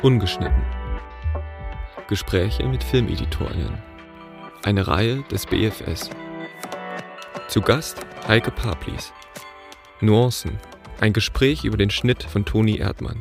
[0.00, 0.62] Ungeschnitten.
[2.08, 3.82] Gespräche mit Filmeditorinnen.
[4.62, 6.10] Eine Reihe des BFS.
[7.48, 9.12] Zu Gast Heike Paplis.
[10.00, 10.56] Nuancen.
[11.00, 13.18] Ein Gespräch über den Schnitt von Toni Erdmann.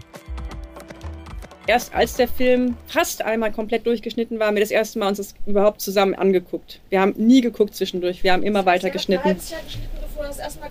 [1.66, 5.18] Erst als der Film fast einmal komplett durchgeschnitten war, haben wir das erste Mal uns
[5.18, 6.80] das überhaupt zusammen angeguckt.
[6.90, 9.36] Wir haben nie geguckt zwischendurch, wir haben immer weiter geschnitten.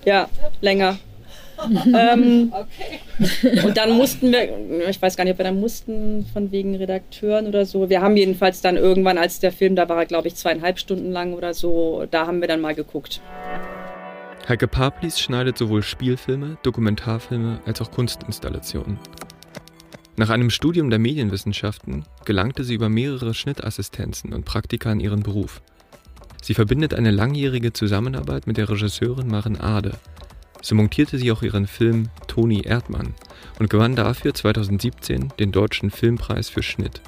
[0.04, 0.28] Ja,
[0.60, 0.98] länger.
[1.94, 3.62] Ähm, okay.
[3.64, 7.46] Und dann mussten wir, ich weiß gar nicht, ob wir dann mussten, von wegen Redakteuren
[7.46, 7.88] oder so.
[7.88, 11.12] Wir haben jedenfalls dann irgendwann, als der Film, da war er, glaube ich, zweieinhalb Stunden
[11.12, 13.20] lang oder so, da haben wir dann mal geguckt.
[14.48, 18.98] Heike Paplis schneidet sowohl Spielfilme, Dokumentarfilme als auch Kunstinstallationen.
[20.18, 25.60] Nach einem Studium der Medienwissenschaften gelangte sie über mehrere Schnittassistenzen und Praktika in ihren Beruf.
[26.40, 29.92] Sie verbindet eine langjährige Zusammenarbeit mit der Regisseurin Maren Ade,
[30.66, 33.14] so montierte sie auch ihren Film Toni Erdmann
[33.60, 37.00] und gewann dafür 2017 den Deutschen Filmpreis für Schnitt.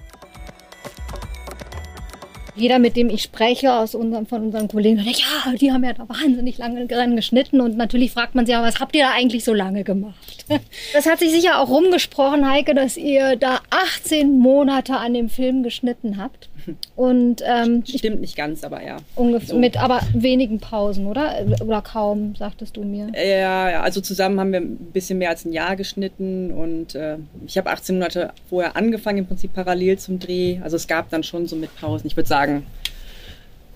[2.54, 5.92] Jeder, mit dem ich spreche aus unserem, von unseren Kollegen, sagt, ja, die haben ja
[5.92, 7.60] da wahnsinnig lange dran geschnitten.
[7.60, 10.44] Und natürlich fragt man sich, ja, was habt ihr da eigentlich so lange gemacht?
[10.92, 15.62] Das hat sich sicher auch rumgesprochen, Heike, dass ihr da 18 Monate an dem Film
[15.62, 16.48] geschnitten habt.
[16.96, 18.96] Und, ähm, Stimmt nicht ganz, aber ja.
[19.14, 19.58] Ungefähr, so.
[19.58, 21.34] mit aber wenigen Pausen, oder?
[21.62, 23.08] Oder kaum, sagtest du mir.
[23.14, 27.16] Ja, ja, also zusammen haben wir ein bisschen mehr als ein Jahr geschnitten und äh,
[27.46, 30.58] ich habe 18 Monate vorher angefangen, im Prinzip parallel zum Dreh.
[30.62, 32.06] Also es gab dann schon so mit Pausen.
[32.06, 32.66] Ich würde sagen,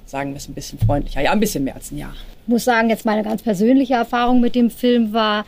[0.06, 1.20] sagen wir es ein bisschen freundlicher.
[1.22, 2.14] Ja, ein bisschen mehr als ein Jahr.
[2.44, 5.44] Ich muss sagen, jetzt meine ganz persönliche Erfahrung mit dem Film war,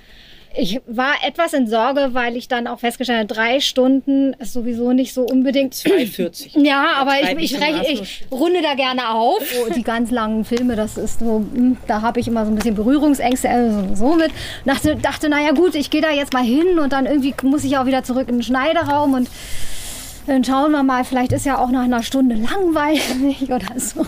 [0.57, 4.93] ich war etwas in Sorge, weil ich dann auch festgestellt habe, drei Stunden ist sowieso
[4.93, 5.75] nicht so unbedingt.
[5.75, 6.59] 2,40.
[6.65, 9.43] Ja, aber ich, ich, ich, ich, runde da gerne auf.
[9.65, 12.57] Oh, die ganz langen Filme, das ist so, hm, da habe ich immer so ein
[12.57, 14.31] bisschen Berührungsängste also so mit.
[14.65, 17.77] Dachte, dachte, naja gut, ich gehe da jetzt mal hin und dann irgendwie muss ich
[17.79, 19.29] auch wieder zurück in den Schneideraum und
[20.27, 24.07] dann schauen wir mal, vielleicht ist ja auch nach einer Stunde langweilig oder so.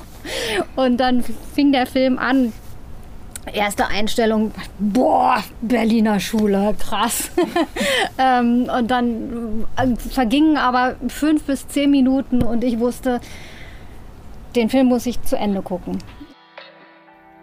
[0.75, 2.53] Und dann fing der Film an
[3.53, 7.31] erste Einstellung, boah, Berliner Schule, krass.
[8.19, 13.21] ähm, und dann äh, vergingen aber fünf bis zehn Minuten und ich wusste,
[14.55, 15.99] den Film muss ich zu Ende gucken.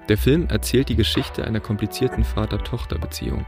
[0.09, 3.45] Der Film erzählt die Geschichte einer komplizierten Vater-Tochter-Beziehung.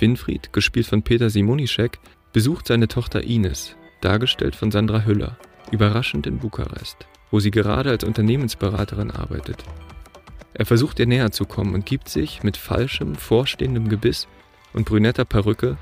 [0.00, 1.98] Winfried, gespielt von Peter Simonischek,
[2.32, 5.38] besucht seine Tochter Ines, dargestellt von Sandra Hüller,
[5.70, 9.64] überraschend in Bukarest, wo sie gerade als Unternehmensberaterin arbeitet.
[10.58, 14.26] Er versucht ihr näher zu kommen und gibt sich mit falschem, vorstehendem Gebiss
[14.74, 15.78] und brünetter Perücke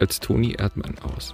[0.00, 1.32] als Toni Erdmann aus.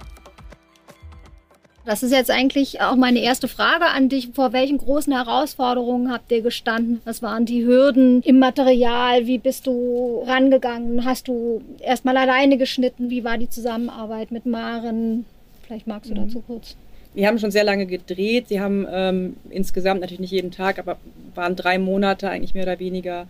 [1.83, 4.29] Das ist jetzt eigentlich auch meine erste Frage an dich.
[4.35, 7.01] Vor welchen großen Herausforderungen habt ihr gestanden?
[7.05, 9.25] Was waren die Hürden im Material?
[9.25, 11.03] Wie bist du rangegangen?
[11.03, 13.09] Hast du erstmal alleine geschnitten?
[13.09, 15.25] Wie war die Zusammenarbeit mit Maren?
[15.65, 16.27] Vielleicht magst du mhm.
[16.27, 16.75] dazu kurz.
[17.13, 18.47] Wir haben schon sehr lange gedreht.
[18.49, 20.97] Sie haben ähm, insgesamt natürlich nicht jeden Tag, aber
[21.35, 23.27] waren drei Monate eigentlich mehr oder weniger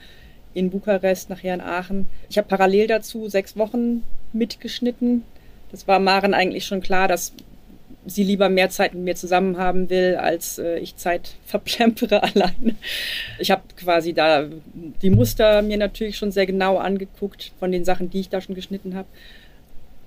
[0.53, 2.07] in Bukarest, nachher in Aachen.
[2.29, 4.03] Ich habe parallel dazu sechs Wochen
[4.34, 5.23] mitgeschnitten.
[5.72, 7.34] Das war Maren eigentlich schon klar, dass
[8.06, 12.75] sie lieber mehr Zeit mit mir zusammen haben will, als äh, ich Zeit verplempere alleine.
[13.38, 14.46] Ich habe quasi da
[15.01, 18.56] die Muster mir natürlich schon sehr genau angeguckt von den Sachen, die ich da schon
[18.56, 19.07] geschnitten habe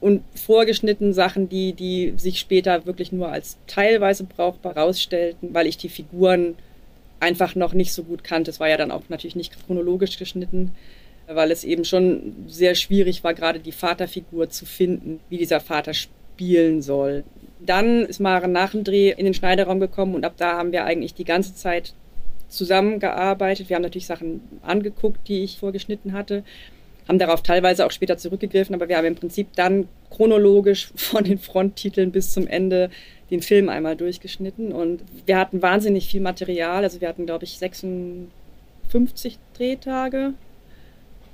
[0.03, 5.77] und vorgeschnitten Sachen, die, die sich später wirklich nur als teilweise brauchbar rausstellten, weil ich
[5.77, 6.57] die Figuren
[7.21, 8.51] einfach noch nicht so gut kannte.
[8.51, 10.73] Es war ja dann auch natürlich nicht chronologisch geschnitten,
[11.29, 15.95] weil es eben schon sehr schwierig war, gerade die Vaterfigur zu finden, wie dieser Vater
[15.95, 17.23] spielen soll.
[17.61, 20.84] Dann ist Maren nach dem Dreh in den Schneiderraum gekommen und ab da haben wir
[20.84, 21.95] eigentlich die ganze Zeit
[22.49, 23.69] zusammengearbeitet.
[23.69, 26.43] Wir haben natürlich Sachen angeguckt, die ich vorgeschnitten hatte
[27.09, 31.39] haben darauf teilweise auch später zurückgegriffen, aber wir haben im Prinzip dann chronologisch von den
[31.39, 32.91] Fronttiteln bis zum Ende
[33.31, 34.73] den Film einmal durchgeschnitten.
[34.73, 38.29] Und wir hatten wahnsinnig viel Material, also wir hatten glaube ich 56
[39.57, 40.35] Drehtage.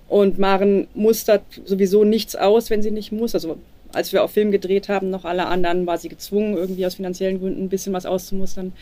[0.09, 3.59] Und Maren mustert sowieso nichts aus, wenn sie nicht muss, also
[3.93, 7.41] als wir auf Film gedreht haben, noch alle anderen war sie gezwungen, irgendwie aus finanziellen
[7.41, 8.73] Gründen ein bisschen was auszumustern.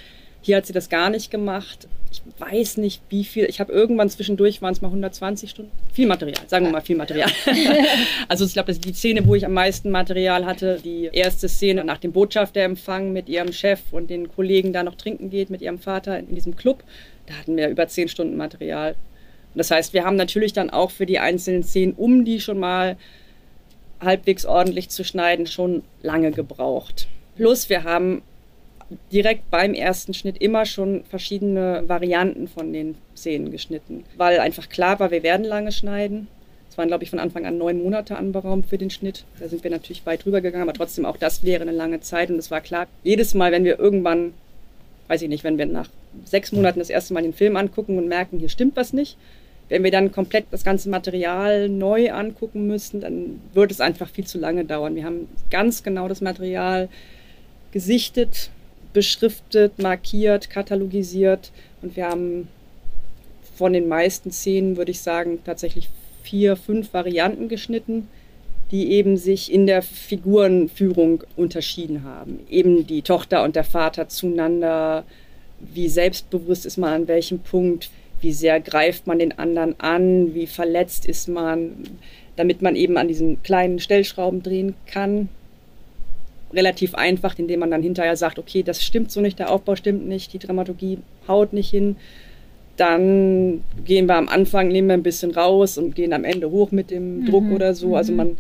[0.47, 1.89] Hier hat sie das gar nicht gemacht.
[2.13, 3.47] Ich weiß nicht, wie viel.
[3.47, 5.73] Ich habe irgendwann zwischendurch, waren es mal 120 Stunden.
[5.93, 7.29] Viel Material, sagen wir mal viel Material.
[8.29, 10.79] also ich glaube, das ist die Szene, wo ich am meisten Material hatte.
[10.85, 15.31] Die erste Szene nach dem Botschafterempfang mit ihrem Chef und den Kollegen da noch trinken
[15.31, 16.85] geht mit ihrem Vater in diesem Club.
[17.27, 18.93] Da hatten wir über zehn Stunden Material.
[18.93, 22.61] Und das heißt, wir haben natürlich dann auch für die einzelnen Szenen, um die schon
[22.61, 22.97] mal
[24.01, 27.09] halbwegs ordentlich zu schneiden, schon lange gebraucht.
[27.35, 28.23] Plus, wir haben
[29.13, 35.01] direkt beim ersten Schnitt immer schon verschiedene Varianten von den Szenen geschnitten, weil einfach klar
[35.01, 36.29] war, wir werden lange schneiden.
[36.71, 39.25] Es waren, glaube ich, von Anfang an neun Monate anberaumt für den Schnitt.
[39.41, 42.31] Da sind wir natürlich weit drüber gegangen, aber trotzdem auch das wäre eine lange Zeit.
[42.31, 44.35] Und es war klar, jedes Mal, wenn wir irgendwann,
[45.09, 45.89] weiß ich nicht, wenn wir nach
[46.25, 49.17] sechs Monaten das erste Mal den Film angucken und merken, hier stimmt was nicht,
[49.69, 54.27] wenn wir dann komplett das ganze Material neu angucken müssen, dann würde es einfach viel
[54.27, 54.95] zu lange dauern.
[54.95, 56.89] Wir haben ganz genau das Material
[57.73, 58.51] gesichtet,
[58.97, 61.53] beschriftet, markiert, katalogisiert.
[61.83, 62.49] Und wir haben
[63.55, 65.91] von den meisten Szenen, würde ich sagen, tatsächlich
[66.23, 68.09] vier, fünf Varianten geschnitten,
[68.71, 72.41] die eben sich in der Figurenführung unterschieden haben.
[72.49, 75.05] Eben die Tochter und der Vater zueinander,
[75.61, 77.91] wie selbstbewusst ist man an welchem Punkt,
[78.23, 81.85] wie sehr greift man den anderen an, wie verletzt ist man,
[82.37, 85.29] damit man eben an diesen kleinen Stellschrauben drehen kann.
[86.53, 90.07] Relativ einfach, indem man dann hinterher sagt, okay, das stimmt so nicht, der Aufbau stimmt
[90.07, 91.97] nicht, die Dramaturgie haut nicht hin.
[92.77, 96.71] Dann gehen wir am Anfang, nehmen wir ein bisschen raus und gehen am Ende hoch
[96.71, 97.27] mit dem mhm.
[97.27, 97.97] Druck oder so.
[97.97, 98.17] Also mhm.
[98.17, 98.39] man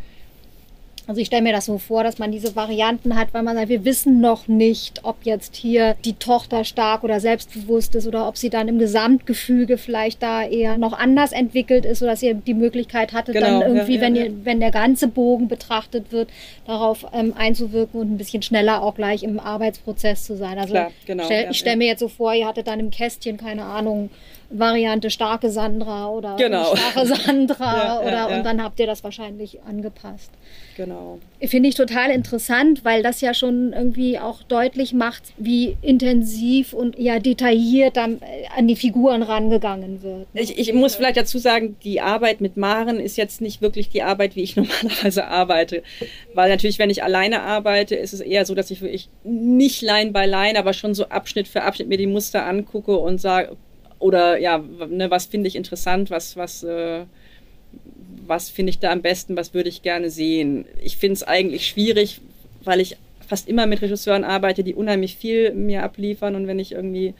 [1.06, 3.68] also ich stelle mir das so vor, dass man diese Varianten hat, weil man sagt,
[3.68, 8.36] wir wissen noch nicht, ob jetzt hier die Tochter stark oder selbstbewusst ist oder ob
[8.36, 12.54] sie dann im Gesamtgefüge vielleicht da eher noch anders entwickelt ist oder dass ihr die
[12.54, 16.28] Möglichkeit hatte, genau, dann irgendwie, ja, ja, wenn, ihr, wenn der ganze Bogen betrachtet wird,
[16.66, 20.58] darauf ähm, einzuwirken und ein bisschen schneller auch gleich im Arbeitsprozess zu sein.
[20.58, 23.36] Also Klar, genau, stell, ich stelle mir jetzt so vor, ihr hattet dann im Kästchen,
[23.36, 24.10] keine Ahnung,
[24.50, 26.74] Variante starke Sandra oder genau.
[26.74, 30.30] starke Sandra oder und dann habt ihr das wahrscheinlich angepasst.
[30.76, 31.20] Genau.
[31.40, 36.98] Finde ich total interessant, weil das ja schon irgendwie auch deutlich macht, wie intensiv und
[36.98, 40.34] ja detailliert dann äh, an die Figuren rangegangen wird.
[40.34, 40.40] Ne?
[40.42, 44.02] Ich, ich muss vielleicht dazu sagen, die Arbeit mit Maren ist jetzt nicht wirklich die
[44.02, 45.82] Arbeit, wie ich normalerweise arbeite.
[46.34, 50.12] Weil natürlich, wenn ich alleine arbeite, ist es eher so, dass ich wirklich nicht Line
[50.12, 53.56] by Line, aber schon so Abschnitt für Abschnitt mir die Muster angucke und sage,
[53.98, 57.06] oder ja, ne, was finde ich interessant, was, was, äh,
[58.28, 60.66] was finde ich da am besten, was würde ich gerne sehen.
[60.82, 62.20] Ich finde es eigentlich schwierig,
[62.64, 62.96] weil ich
[63.26, 67.14] fast immer mit Regisseuren arbeite, die unheimlich viel mir abliefern und wenn ich irgendwie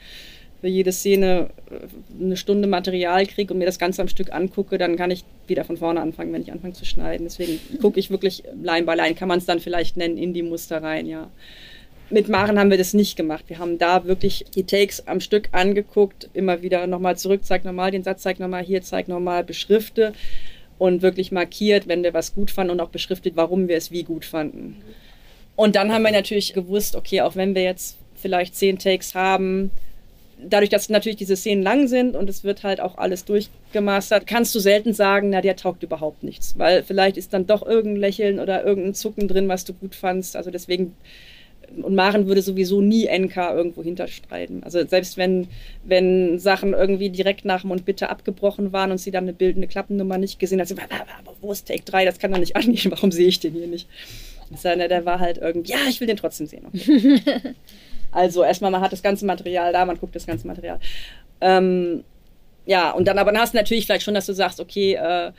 [0.61, 4.77] für jede Szene äh, eine Stunde Material kriege und mir das Ganze am Stück angucke,
[4.77, 7.25] dann kann ich wieder von vorne anfangen, wenn ich anfange zu schneiden.
[7.25, 10.43] Deswegen gucke ich wirklich Line by Line, kann man es dann vielleicht nennen, in die
[10.43, 11.29] Muster rein, ja.
[12.09, 13.43] Mit Maren haben wir das nicht gemacht.
[13.47, 17.91] Wir haben da wirklich die Takes am Stück angeguckt, immer wieder nochmal zurück, zeig nochmal
[17.91, 20.13] den Satz, zeig nochmal hier, zeig nochmal, beschrifte
[20.77, 24.03] und wirklich markiert, wenn wir was gut fanden und auch beschriftet, warum wir es wie
[24.03, 24.77] gut fanden.
[25.55, 29.71] Und dann haben wir natürlich gewusst, okay, auch wenn wir jetzt vielleicht zehn Takes haben,
[30.39, 34.53] dadurch, dass natürlich diese Szenen lang sind und es wird halt auch alles durchgemastert, kannst
[34.53, 36.57] du selten sagen, na, der taugt überhaupt nichts.
[36.57, 40.35] Weil vielleicht ist dann doch irgendein Lächeln oder irgendein Zucken drin, was du gut fandst.
[40.35, 40.95] Also deswegen
[41.75, 44.63] und Maren würde sowieso nie NK irgendwo hinterstreiten.
[44.63, 45.47] Also selbst wenn,
[45.83, 49.67] wenn Sachen irgendwie direkt nach dem und bitte abgebrochen waren und sie dann eine bildende
[49.67, 50.75] Klappennummer nicht gesehen hat, sie,
[51.41, 52.05] wo ist Take 3?
[52.05, 53.87] Das kann doch nicht angehen, warum sehe ich den hier nicht?
[54.55, 56.65] Sondern der war halt irgendwie, ja, ich will den trotzdem sehen.
[56.67, 57.21] Okay.
[58.11, 60.79] also erstmal, man hat das ganze Material da, man guckt das ganze Material.
[61.41, 62.03] Ähm,
[62.65, 65.31] ja, und dann aber dann hast du natürlich vielleicht schon, dass du sagst, okay, äh,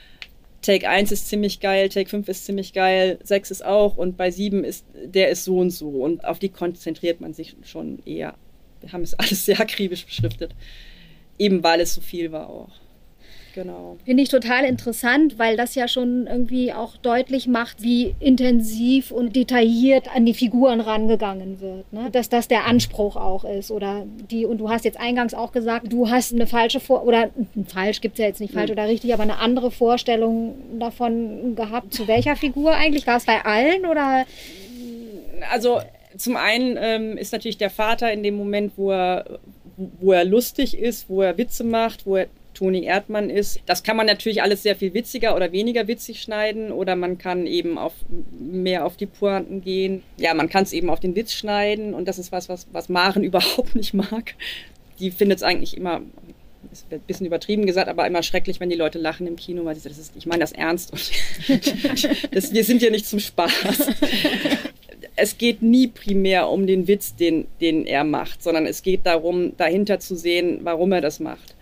[0.62, 4.30] Take 1 ist ziemlich geil, Take 5 ist ziemlich geil, 6 ist auch und bei
[4.30, 8.34] 7 ist, der ist so und so und auf die konzentriert man sich schon eher.
[8.80, 10.54] Wir haben es alles sehr akribisch beschriftet,
[11.38, 12.70] eben weil es so viel war auch.
[13.58, 13.96] Genau.
[14.04, 19.34] Finde ich total interessant, weil das ja schon irgendwie auch deutlich macht, wie intensiv und
[19.34, 21.92] detailliert an die Figuren rangegangen wird.
[21.92, 22.08] Ne?
[22.12, 23.72] Dass das der Anspruch auch ist.
[23.72, 27.30] Oder die, und du hast jetzt eingangs auch gesagt, du hast eine falsche Vor oder
[27.66, 28.74] falsch gibt es ja jetzt nicht falsch mhm.
[28.74, 31.92] oder richtig, aber eine andere Vorstellung davon gehabt.
[31.92, 33.08] Zu welcher Figur eigentlich?
[33.08, 34.24] War es bei allen oder?
[35.50, 35.80] Also
[36.16, 39.40] zum einen ähm, ist natürlich der Vater in dem Moment, wo er,
[39.76, 43.60] wo er lustig ist, wo er Witze macht, wo er Toni Erdmann ist.
[43.66, 47.46] Das kann man natürlich alles sehr viel witziger oder weniger witzig schneiden oder man kann
[47.46, 47.94] eben auf,
[48.30, 50.02] mehr auf die Pointen gehen.
[50.16, 52.88] Ja, man kann es eben auf den Witz schneiden und das ist was, was, was
[52.88, 54.34] Maren überhaupt nicht mag.
[54.98, 56.02] Die findet es eigentlich immer
[56.72, 59.76] ist ein bisschen übertrieben gesagt, aber immer schrecklich, wenn die Leute lachen im Kino, weil
[59.76, 61.10] sie das ist, ich meine das ernst und
[62.34, 63.88] das, wir sind ja nicht zum Spaß.
[65.14, 69.56] Es geht nie primär um den Witz, den, den er macht, sondern es geht darum,
[69.56, 71.54] dahinter zu sehen, warum er das macht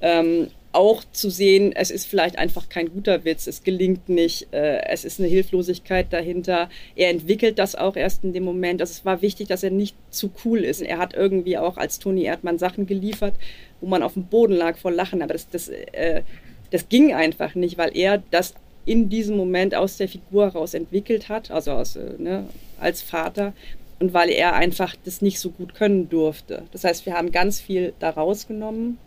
[0.00, 4.82] ähm, auch zu sehen, es ist vielleicht einfach kein guter Witz, es gelingt nicht, äh,
[4.88, 6.68] es ist eine Hilflosigkeit dahinter.
[6.94, 8.82] Er entwickelt das auch erst in dem Moment.
[8.82, 10.82] Also es war wichtig, dass er nicht zu cool ist.
[10.82, 13.34] Er hat irgendwie auch als Toni Erdmann Sachen geliefert,
[13.80, 16.22] wo man auf dem Boden lag vor Lachen, aber das, das, äh,
[16.70, 18.52] das ging einfach nicht, weil er das
[18.84, 22.44] in diesem Moment aus der Figur heraus entwickelt hat, also aus, äh, ne,
[22.78, 23.54] als Vater
[23.98, 26.64] und weil er einfach das nicht so gut können durfte.
[26.72, 28.98] Das heißt, wir haben ganz viel da rausgenommen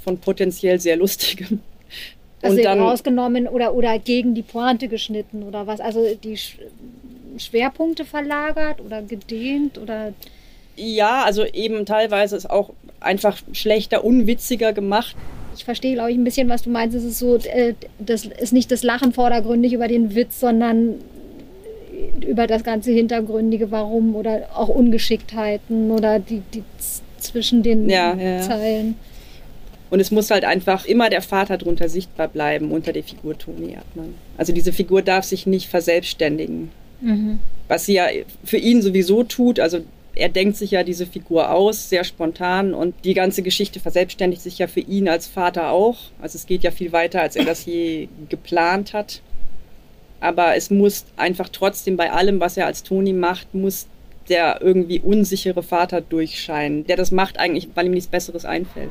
[0.00, 1.60] von potenziell sehr lustigem.
[2.40, 5.80] Also und dann rausgenommen oder, oder gegen die Pointe geschnitten oder was?
[5.80, 6.56] Also die Sch
[7.36, 10.12] Schwerpunkte verlagert oder gedehnt oder.
[10.76, 15.16] Ja, also eben teilweise ist auch einfach schlechter, unwitziger gemacht.
[15.56, 16.96] Ich verstehe, glaube ich, ein bisschen, was du meinst.
[16.96, 20.94] Es ist so, äh, das ist nicht das Lachen vordergründig über den Witz, sondern
[22.26, 26.62] über das ganze Hintergründige, warum oder auch Ungeschicktheiten oder die, die
[27.18, 28.40] zwischen den ja, ja.
[28.40, 28.96] Zeilen.
[29.90, 33.72] Und es muss halt einfach immer der Vater drunter sichtbar bleiben unter der Figur Toni
[33.72, 34.14] Erdmann.
[34.36, 36.70] Also diese Figur darf sich nicht verselbstständigen.
[37.00, 37.38] Mhm.
[37.68, 38.06] Was sie ja
[38.44, 39.80] für ihn sowieso tut, also
[40.14, 44.58] er denkt sich ja diese Figur aus, sehr spontan und die ganze Geschichte verselbstständigt sich
[44.58, 45.96] ja für ihn als Vater auch.
[46.20, 49.22] Also es geht ja viel weiter, als er das je geplant hat.
[50.20, 53.86] Aber es muss einfach trotzdem bei allem, was er als Toni macht, muss
[54.28, 58.90] der irgendwie unsichere Vater durchscheinen, der das macht eigentlich, weil ihm nichts Besseres einfällt.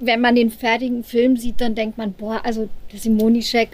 [0.00, 3.68] Wenn man den fertigen Film sieht, dann denkt man, boah, also der Simonischek,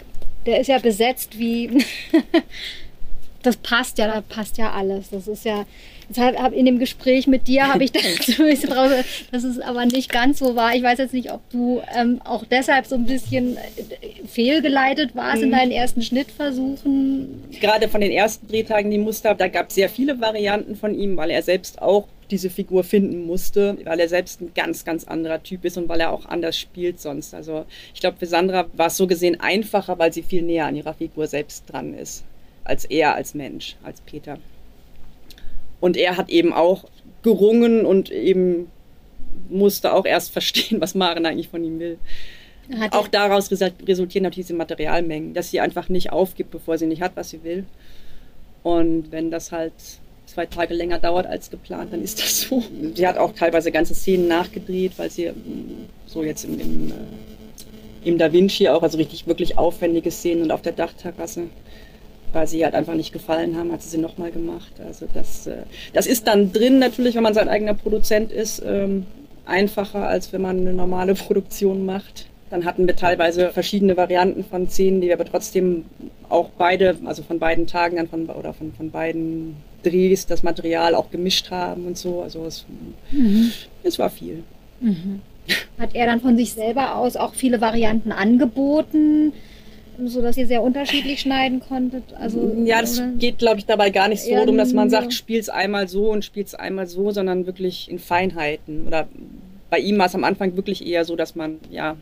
[0.45, 1.83] der ist ja besetzt wie.
[3.43, 5.09] das passt ja, da passt ja alles.
[5.09, 5.65] Das ist ja.
[6.09, 8.91] Deshalb habe in dem Gespräch mit dir habe ich das draus,
[9.31, 10.73] dass es aber nicht ganz so war.
[10.73, 15.39] Ich weiß jetzt nicht, ob du ähm, auch deshalb so ein bisschen äh, fehlgeleitet warst
[15.39, 15.43] mhm.
[15.43, 17.43] in deinen ersten Schnittversuchen.
[17.59, 21.17] Gerade von den ersten Drehtagen, die Muster, da gab es sehr viele Varianten von ihm,
[21.17, 25.41] weil er selbst auch diese Figur finden musste, weil er selbst ein ganz, ganz anderer
[25.41, 27.33] Typ ist und weil er auch anders spielt sonst.
[27.33, 30.75] Also ich glaube, für Sandra war es so gesehen einfacher, weil sie viel näher an
[30.75, 32.23] ihrer Figur selbst dran ist,
[32.63, 34.39] als er als Mensch, als Peter.
[35.79, 36.85] Und er hat eben auch
[37.23, 38.69] gerungen und eben
[39.49, 41.97] musste auch erst verstehen, was Maren eigentlich von ihm will.
[42.91, 47.13] Auch daraus resultieren natürlich diese Materialmengen, dass sie einfach nicht aufgibt, bevor sie nicht hat,
[47.15, 47.65] was sie will.
[48.61, 49.71] Und wenn das halt
[50.27, 52.63] zwei Tage länger dauert als geplant, dann ist das so.
[52.93, 58.07] Sie hat auch teilweise ganze Szenen nachgedreht, weil sie mm, so jetzt im, im, äh,
[58.07, 61.43] im Da Vinci auch, also richtig wirklich aufwendige Szenen und auf der Dachterrasse,
[62.33, 64.73] weil sie halt einfach nicht gefallen haben, hat sie sie nochmal gemacht.
[64.85, 69.05] Also das, äh, das ist dann drin natürlich, wenn man sein eigener Produzent ist, ähm,
[69.45, 72.27] einfacher, als wenn man eine normale Produktion macht.
[72.49, 75.85] Dann hatten wir teilweise verschiedene Varianten von Szenen, die wir aber trotzdem
[76.29, 79.57] auch beide, also von beiden Tagen dann von, oder von, von beiden
[79.89, 82.21] Drehs das Material auch gemischt haben und so.
[82.21, 82.65] Also es,
[83.11, 83.51] mhm.
[83.83, 84.43] es war viel.
[84.79, 85.21] Mhm.
[85.79, 89.33] Hat er dann von sich selber aus auch viele Varianten angeboten?
[90.05, 92.03] so dass ihr sehr unterschiedlich schneiden konntet?
[92.13, 93.09] Also, ja, das oder?
[93.13, 96.11] geht, glaube ich, dabei gar nicht so darum, dass man sagt, spiel es einmal so
[96.11, 98.85] und spiel es einmal so, sondern wirklich in Feinheiten.
[98.85, 99.07] Oder
[99.69, 101.97] bei ihm war es am Anfang wirklich eher so, dass man, ja,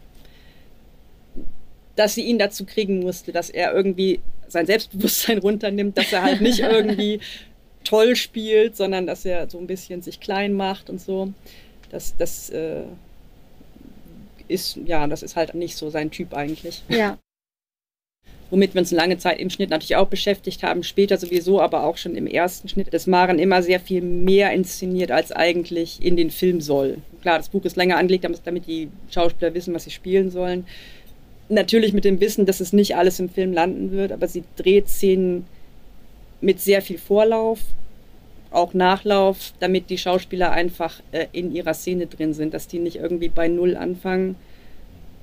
[1.96, 6.42] dass sie ihn dazu kriegen musste, dass er irgendwie sein Selbstbewusstsein runternimmt, dass er halt
[6.42, 7.20] nicht irgendwie
[7.86, 11.32] toll spielt, sondern dass er so ein bisschen sich klein macht und so.
[11.90, 12.84] Das, das äh,
[14.48, 16.84] ist, ja, das ist halt nicht so sein Typ eigentlich.
[16.90, 17.18] Ja.
[18.52, 21.98] Womit wir uns lange Zeit im Schnitt natürlich auch beschäftigt haben, später sowieso, aber auch
[21.98, 26.30] schon im ersten Schnitt, dass Maren immer sehr viel mehr inszeniert, als eigentlich in den
[26.30, 27.00] Film soll.
[27.22, 30.68] Klar, das Buch ist länger angelegt, damit die Schauspieler wissen, was sie spielen sollen.
[31.50, 34.90] Natürlich mit dem Wissen, dass es nicht alles im Film landen wird, aber sie dreht
[34.90, 35.46] Szenen
[36.42, 37.60] mit sehr viel Vorlauf,
[38.52, 42.98] auch Nachlauf, damit die Schauspieler einfach äh, in ihrer Szene drin sind, dass die nicht
[42.98, 44.36] irgendwie bei Null anfangen,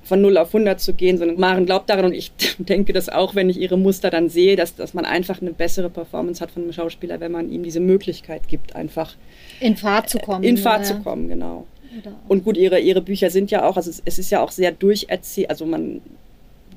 [0.04, 3.34] von 0 auf 100 zu gehen, sondern Maren glaubt daran und ich denke das auch,
[3.34, 6.62] wenn ich ihre Muster dann sehe, dass, dass man einfach eine bessere Performance hat von
[6.62, 9.14] einem Schauspieler, wenn man ihm diese Möglichkeit gibt, einfach
[9.60, 10.42] in Fahrt zu kommen.
[10.44, 10.96] In Fahrt ja.
[10.96, 11.66] zu kommen, genau.
[12.26, 14.72] Und gut, ihre, ihre Bücher sind ja auch, also es, es ist ja auch sehr
[14.72, 16.00] durcherzählt, also man,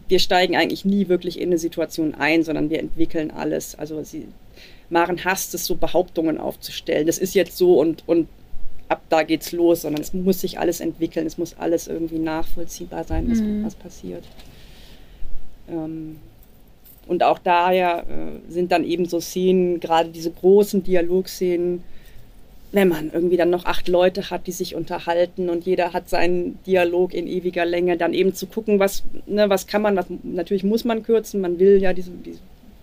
[0.08, 3.76] wir steigen eigentlich nie wirklich in eine Situation ein, sondern wir entwickeln alles.
[3.76, 4.28] Also sie,
[4.90, 7.08] Maren hasst es, so Behauptungen aufzustellen.
[7.08, 8.28] Das ist jetzt so und, und
[8.88, 13.04] ab da geht's los, sondern es muss sich alles entwickeln, es muss alles irgendwie nachvollziehbar
[13.04, 13.66] sein, was, mhm.
[13.66, 14.24] was passiert.
[15.70, 16.18] Ähm,
[17.08, 21.84] und auch daher äh, sind dann eben so Szenen, gerade diese großen Dialogszenen,
[22.76, 26.62] wenn man irgendwie dann noch acht Leute hat, die sich unterhalten und jeder hat seinen
[26.66, 30.66] Dialog in ewiger Länge, dann eben zu gucken, was, ne, was kann man, was, natürlich
[30.66, 32.38] muss man kürzen, man will ja, diese, die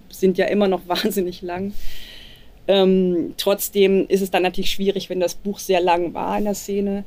[0.08, 1.74] sind ja immer noch wahnsinnig lang.
[2.68, 6.54] Ähm, trotzdem ist es dann natürlich schwierig, wenn das Buch sehr lang war in der
[6.54, 7.04] Szene.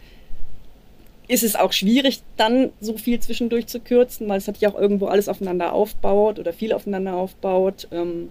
[1.27, 5.07] Ist es auch schwierig, dann so viel zwischendurch zu kürzen, weil es natürlich auch irgendwo
[5.07, 8.29] alles aufeinander aufbaut oder viel aufeinander aufbaut, ähm,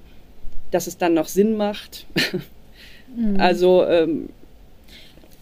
[0.70, 2.06] dass es dann noch Sinn macht.
[3.16, 3.38] Mhm.
[3.38, 4.28] Also ähm,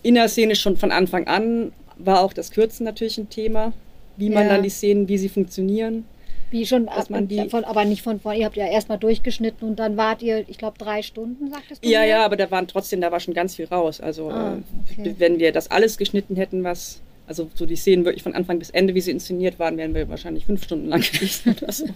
[0.02, 3.72] in der Szene schon von Anfang an war auch das Kürzen natürlich ein Thema,
[4.16, 4.50] wie man ja.
[4.50, 6.04] dann die Szenen, wie sie funktionieren.
[6.50, 8.40] Wie schon, ab, man die, von, aber nicht von vorne.
[8.40, 11.88] Ihr habt ja erstmal durchgeschnitten und dann wart ihr, ich glaube, drei Stunden, sagtest du?
[11.88, 12.08] Ja, mir?
[12.08, 14.02] ja, aber da waren trotzdem, da war schon ganz viel raus.
[14.02, 14.58] Also, ah,
[14.98, 15.14] äh, okay.
[15.16, 18.68] wenn wir das alles geschnitten hätten, was, also so die Szenen wirklich von Anfang bis
[18.68, 21.86] Ende, wie sie inszeniert waren, wären wir wahrscheinlich fünf Stunden lang gewesen oder so.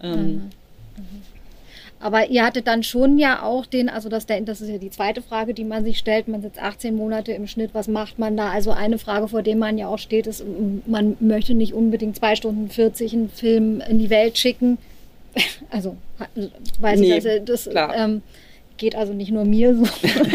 [0.00, 0.50] ähm, mhm.
[2.02, 5.20] Aber ihr hattet dann schon ja auch den, also das, das ist ja die zweite
[5.20, 6.28] Frage, die man sich stellt.
[6.28, 8.50] Man sitzt 18 Monate im Schnitt, was macht man da?
[8.50, 10.42] Also eine Frage, vor der man ja auch steht, ist,
[10.86, 14.78] man möchte nicht unbedingt zwei Stunden 40 einen Film in die Welt schicken.
[15.72, 15.96] Also,
[16.80, 18.22] weiß nee, ich, also das, ähm,
[18.80, 19.84] geht also nicht nur mir so,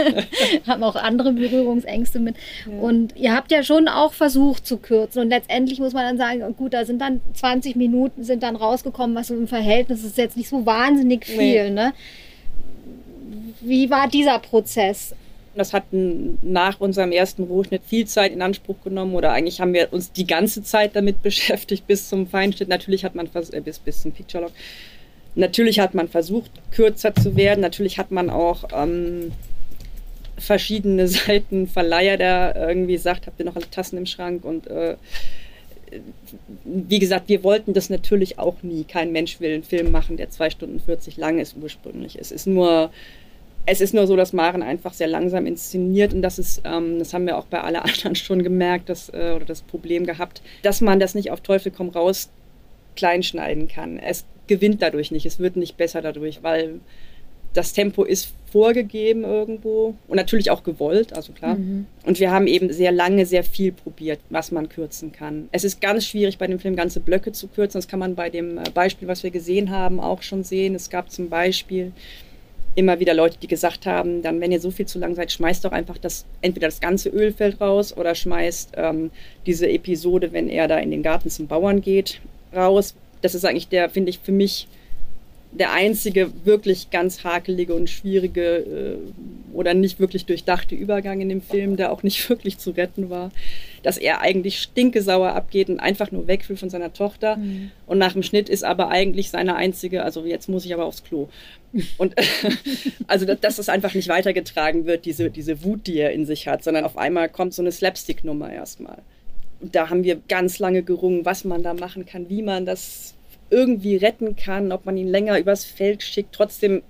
[0.68, 2.36] haben auch andere Berührungsängste mit.
[2.66, 2.80] Ja.
[2.80, 5.24] Und ihr habt ja schon auch versucht zu kürzen.
[5.24, 9.16] Und letztendlich muss man dann sagen, gut, da sind dann 20 Minuten sind dann rausgekommen,
[9.16, 11.66] was so im Verhältnis ist jetzt nicht so wahnsinnig viel.
[11.66, 11.72] Nee.
[11.72, 11.94] Ne?
[13.60, 15.14] Wie war dieser Prozess?
[15.56, 19.92] Das hat nach unserem ersten Rohschnitt viel Zeit in Anspruch genommen oder eigentlich haben wir
[19.92, 22.70] uns die ganze Zeit damit beschäftigt bis zum Feinschnitt.
[22.70, 24.52] Natürlich hat man äh, bis, bis zum Picture Lock
[25.36, 27.62] Natürlich hat man versucht, kürzer zu werden.
[27.62, 29.32] Natürlich hat man auch ähm,
[30.38, 34.46] verschiedene Seiten Verleiher, der irgendwie sagt, habt ihr noch alle Tassen im Schrank?
[34.46, 34.96] Und äh,
[36.64, 38.84] wie gesagt, wir wollten das natürlich auch nie.
[38.84, 42.18] Kein Mensch will einen Film machen, der zwei Stunden 40 lang ist ursprünglich.
[42.20, 42.92] Es ist nur,
[43.66, 47.14] es ist nur so, dass Maren einfach sehr langsam inszeniert und das ist, ähm, das
[47.14, 50.82] haben wir auch bei allen anderen schon gemerkt, dass, äh, oder das Problem gehabt, dass
[50.82, 52.30] man das nicht auf Teufel komm raus
[52.96, 53.98] kleinschneiden kann.
[54.00, 56.80] Es gewinnt dadurch nicht, es wird nicht besser dadurch, weil
[57.56, 61.56] das Tempo ist vorgegeben irgendwo und natürlich auch gewollt, also klar.
[61.56, 61.86] Mhm.
[62.06, 65.48] Und wir haben eben sehr lange sehr viel probiert, was man kürzen kann.
[65.52, 67.78] Es ist ganz schwierig, bei dem Film ganze Blöcke zu kürzen.
[67.78, 70.76] Das kann man bei dem äh, Beispiel, was wir gesehen haben, auch schon sehen.
[70.76, 71.92] Es gab zum Beispiel
[72.76, 75.64] immer wieder Leute, die gesagt haben, dann, wenn ihr so viel zu lang seid, schmeißt
[75.64, 79.12] doch einfach das, entweder das ganze Ölfeld raus oder schmeißt ähm,
[79.46, 82.20] diese Episode, wenn er da in den Garten zum Bauern geht,
[82.56, 84.68] raus, das ist eigentlich der, finde ich, für mich
[85.58, 88.98] der einzige wirklich ganz hakelige und schwierige äh,
[89.54, 93.32] oder nicht wirklich durchdachte Übergang in dem Film, der auch nicht wirklich zu retten war,
[93.84, 97.38] dass er eigentlich stinkesauer abgeht und einfach nur weg will von seiner Tochter.
[97.38, 97.72] Mhm.
[97.88, 101.04] Und nach dem Schnitt ist aber eigentlich seine einzige, also jetzt muss ich aber aufs
[101.04, 101.30] Klo.
[101.98, 102.16] Und
[103.08, 106.64] also, dass es einfach nicht weitergetragen wird, diese, diese Wut, die er in sich hat,
[106.64, 108.98] sondern auf einmal kommt so eine Slapstick-Nummer erstmal.
[109.62, 113.16] Da haben wir ganz lange gerungen, was man da machen kann, wie man das
[113.50, 116.34] irgendwie retten kann, ob man ihn länger übers Feld schickt.
[116.34, 116.82] Trotzdem,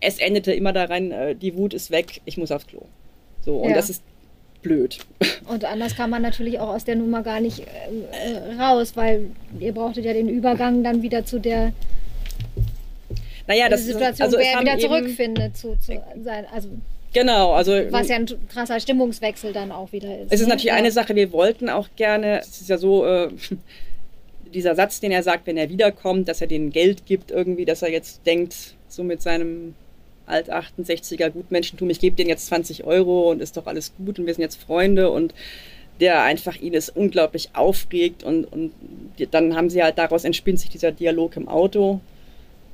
[0.00, 2.82] es endete immer daran, äh, die Wut ist weg, ich muss aufs Klo.
[3.40, 3.76] So, und ja.
[3.76, 4.02] das ist
[4.62, 4.98] blöd.
[5.46, 9.26] Und anders kann man natürlich auch aus der Nummer gar nicht äh, raus, weil
[9.60, 11.74] ihr brauchtet ja den Übergang dann wieder zu der
[13.46, 16.46] naja, das Situation, also wo er wieder zurückfindet zu, zu sein.
[16.50, 16.70] Also
[17.14, 17.72] Genau, also.
[17.90, 20.32] Was ja ein krasser Stimmungswechsel dann auch wieder ist.
[20.32, 20.54] Es ist ne?
[20.54, 20.74] natürlich ja.
[20.74, 23.30] eine Sache, wir wollten auch gerne, es ist ja so, äh,
[24.52, 27.82] dieser Satz, den er sagt, wenn er wiederkommt, dass er denen Geld gibt irgendwie, dass
[27.82, 29.74] er jetzt denkt, so mit seinem
[30.26, 34.26] alt 68er Gutmenschentum, ich gebe denen jetzt 20 Euro und ist doch alles gut und
[34.26, 35.34] wir sind jetzt Freunde und
[36.00, 38.72] der einfach ihn es unglaublich aufregt und, und
[39.30, 42.00] dann haben sie halt, daraus entspinnt sich dieser Dialog im Auto,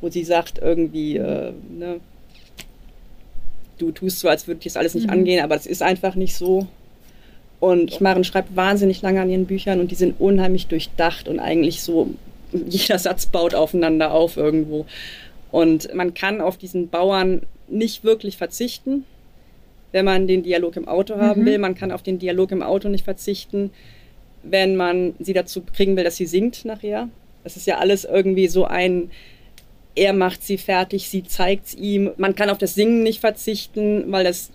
[0.01, 2.01] wo sie sagt irgendwie, äh, ne,
[3.81, 5.13] du tust so, als würde dich das alles nicht mhm.
[5.13, 6.67] angehen, aber das ist einfach nicht so.
[7.59, 11.83] Und Maren schreibt wahnsinnig lange an ihren Büchern und die sind unheimlich durchdacht und eigentlich
[11.83, 12.11] so,
[12.69, 14.87] jeder Satz baut aufeinander auf irgendwo.
[15.51, 19.05] Und man kann auf diesen Bauern nicht wirklich verzichten,
[19.93, 21.47] wenn man den Dialog im Auto haben mhm.
[21.47, 21.59] will.
[21.59, 23.71] Man kann auf den Dialog im Auto nicht verzichten,
[24.43, 27.09] wenn man sie dazu kriegen will, dass sie singt nachher.
[27.45, 29.11] Das ist ja alles irgendwie so ein,
[29.95, 32.11] er macht sie fertig, sie zeigt es ihm.
[32.17, 34.51] Man kann auf das Singen nicht verzichten, weil das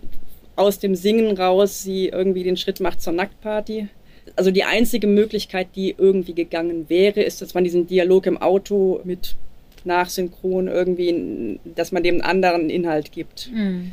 [0.56, 3.88] aus dem Singen raus sie irgendwie den Schritt macht zur Nacktparty.
[4.36, 9.02] Also die einzige Möglichkeit, die irgendwie gegangen wäre, ist, dass man diesen Dialog im Auto
[9.04, 9.36] mit
[9.84, 13.52] Nachsynchron irgendwie, dass man dem einen anderen Inhalt gibt.
[13.54, 13.92] Mhm.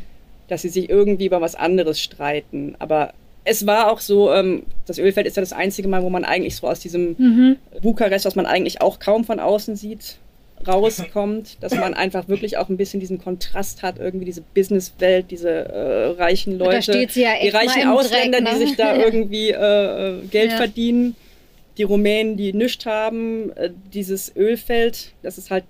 [0.48, 2.76] Dass sie sich irgendwie über was anderes streiten.
[2.78, 3.12] Aber
[3.44, 6.57] es war auch so, ähm, das Ölfeld ist ja das einzige Mal, wo man eigentlich
[6.57, 7.57] so aus diesem mhm.
[7.83, 10.18] Bukarest, was man eigentlich auch kaum von außen sieht,
[10.66, 15.51] rauskommt, dass man einfach wirklich auch ein bisschen diesen Kontrast hat, irgendwie diese Businesswelt, diese
[15.51, 18.59] äh, reichen Leute, ja die reichen Ausländer, Dreck, ne?
[18.59, 20.57] die sich da irgendwie äh, Geld ja.
[20.57, 21.16] verdienen,
[21.79, 25.64] die Rumänen, die nichts haben, äh, dieses Ölfeld, das ist halt,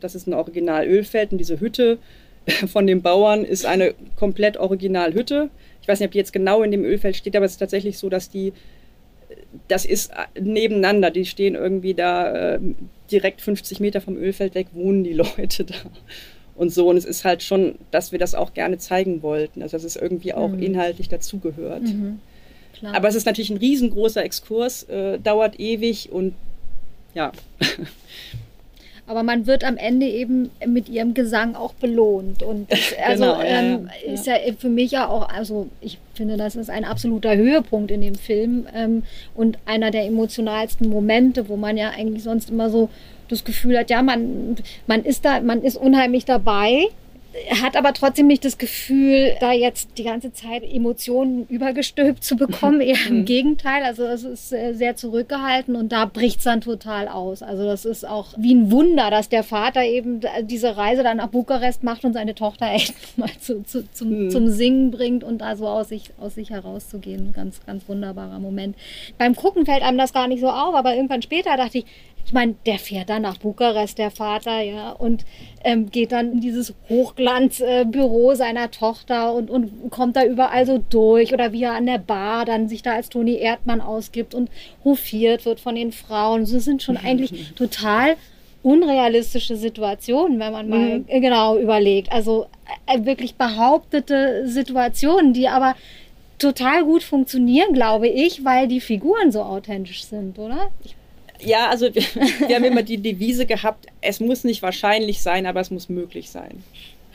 [0.00, 1.98] das ist ein Original-Ölfeld und diese Hütte
[2.72, 5.50] von den Bauern ist eine komplett Original-Hütte.
[5.80, 7.98] Ich weiß nicht, ob die jetzt genau in dem Ölfeld steht, aber es ist tatsächlich
[7.98, 8.52] so, dass die
[9.68, 11.10] das ist nebeneinander.
[11.10, 12.60] Die stehen irgendwie da äh,
[13.10, 15.74] direkt 50 Meter vom Ölfeld weg, wohnen die Leute da.
[16.54, 16.88] und so.
[16.88, 19.62] Und es ist halt schon, dass wir das auch gerne zeigen wollten.
[19.62, 20.62] Also dass es irgendwie auch mhm.
[20.62, 21.82] inhaltlich dazugehört.
[21.82, 22.20] Mhm.
[22.82, 26.34] Aber es ist natürlich ein riesengroßer Exkurs, äh, dauert ewig und
[27.14, 27.32] ja.
[29.06, 32.42] aber man wird am Ende eben mit ihrem Gesang auch belohnt.
[32.42, 36.36] Und das also, genau, ähm, ja, ist ja für mich ja auch, also ich finde,
[36.36, 39.02] das ist ein absoluter Höhepunkt in dem Film ähm,
[39.34, 42.88] und einer der emotionalsten Momente, wo man ja eigentlich sonst immer so
[43.28, 46.88] das Gefühl hat, ja, man, man ist da, man ist unheimlich dabei
[47.62, 52.80] hat aber trotzdem nicht das Gefühl, da jetzt die ganze Zeit Emotionen übergestülpt zu bekommen.
[52.82, 53.24] Eher im mhm.
[53.24, 53.82] Gegenteil.
[53.84, 57.42] Also es ist sehr zurückgehalten und da bricht es dann total aus.
[57.42, 61.28] Also das ist auch wie ein Wunder, dass der Vater eben diese Reise dann nach
[61.28, 64.30] Bukarest macht und seine Tochter echt mal zu, zu, zum, mhm.
[64.30, 67.32] zum Singen bringt und da so aus sich, aus sich herauszugehen.
[67.32, 68.76] Ganz, ganz wunderbarer Moment.
[69.18, 71.86] Beim Gucken fällt einem das gar nicht so auf, aber irgendwann später dachte ich,
[72.24, 75.24] ich meine, der fährt dann nach Bukarest, der Vater, ja, und
[75.64, 80.78] ähm, geht dann in dieses Hochglanzbüro äh, seiner Tochter und, und kommt da überall so
[80.78, 84.50] durch oder wie er an der Bar dann sich da als Toni Erdmann ausgibt und
[84.84, 86.46] hofiert wird von den Frauen.
[86.46, 88.16] So sind schon eigentlich total
[88.62, 91.06] unrealistische Situationen, wenn man mal mhm.
[91.08, 92.12] genau überlegt.
[92.12, 92.46] Also
[92.86, 95.74] äh, wirklich behauptete Situationen, die aber
[96.38, 100.70] total gut funktionieren, glaube ich, weil die Figuren so authentisch sind, oder?
[100.84, 100.94] Ich
[101.44, 102.02] ja, also wir,
[102.46, 106.30] wir haben immer die Devise gehabt, es muss nicht wahrscheinlich sein, aber es muss möglich
[106.30, 106.62] sein.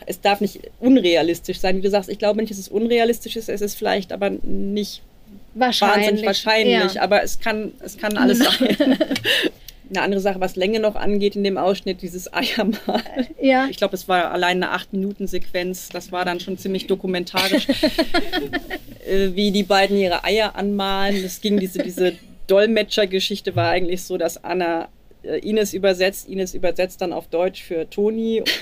[0.06, 1.76] Es darf nicht unrealistisch sein.
[1.76, 3.48] Wie du sagst, ich glaube nicht, dass es unrealistisch ist.
[3.48, 5.02] Es ist vielleicht aber nicht
[5.54, 6.06] wahrscheinlich.
[6.06, 6.94] wahnsinnig wahrscheinlich.
[6.94, 7.02] Ja.
[7.02, 8.98] Aber es kann, es kann alles sein.
[9.90, 13.02] Eine andere Sache, was Länge noch angeht in dem Ausschnitt, dieses Eiermal.
[13.40, 13.68] Ja.
[13.70, 15.88] Ich glaube, es war allein eine 8-Minuten-Sequenz.
[15.88, 17.68] Das war dann schon ziemlich dokumentarisch,
[19.06, 21.24] äh, wie die beiden ihre Eier anmalen.
[21.24, 22.14] Es ging diese, diese
[22.48, 24.88] Dolmetschergeschichte war eigentlich so, dass Anna
[25.22, 28.42] äh, Ines übersetzt, Ines übersetzt dann auf Deutsch für Toni.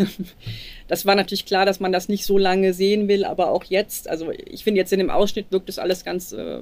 [0.89, 4.09] Das war natürlich klar, dass man das nicht so lange sehen will, aber auch jetzt,
[4.09, 6.61] also ich finde jetzt in dem Ausschnitt wirkt das alles ganz äh,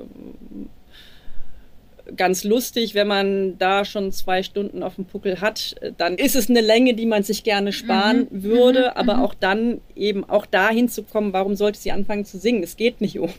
[2.16, 6.50] ganz lustig, wenn man da schon zwei Stunden auf dem Puckel hat, dann ist es
[6.50, 8.42] eine Länge, die man sich gerne sparen mhm.
[8.42, 8.96] würde, mhm.
[8.96, 9.22] aber mhm.
[9.22, 12.62] auch dann eben auch dahin zu kommen, warum sollte sie anfangen zu singen?
[12.62, 13.32] Es geht nicht ohne.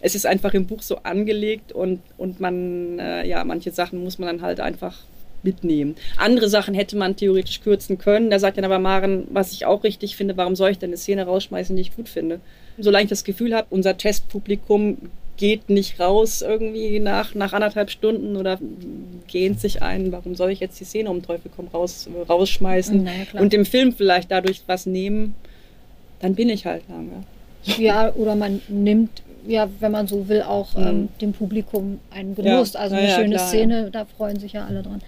[0.00, 4.18] Es ist einfach im Buch so angelegt und, und man, äh, ja, manche Sachen muss
[4.18, 4.98] man dann halt einfach
[5.42, 5.96] mitnehmen.
[6.16, 8.30] Andere Sachen hätte man theoretisch kürzen können.
[8.30, 10.96] Da sagt dann aber Maren, was ich auch richtig finde, warum soll ich denn eine
[10.96, 12.40] Szene rausschmeißen, die ich gut finde?
[12.78, 14.98] Solange ich das Gefühl habe, unser Testpublikum
[15.36, 18.58] geht nicht raus irgendwie nach, nach anderthalb Stunden oder
[19.26, 23.24] gähnt sich ein, warum soll ich jetzt die Szene um Teufel komm raus, rausschmeißen naja,
[23.34, 25.34] und dem Film vielleicht dadurch was nehmen,
[26.20, 27.24] dann bin ich halt lange.
[27.78, 30.86] Ja, oder man nimmt, ja, wenn man so will, auch mhm.
[30.86, 32.74] ähm, dem Publikum einen Genuss.
[32.74, 33.90] Ja, also eine ja, schöne klar, Szene, ja.
[33.90, 35.02] da freuen sich ja alle dran.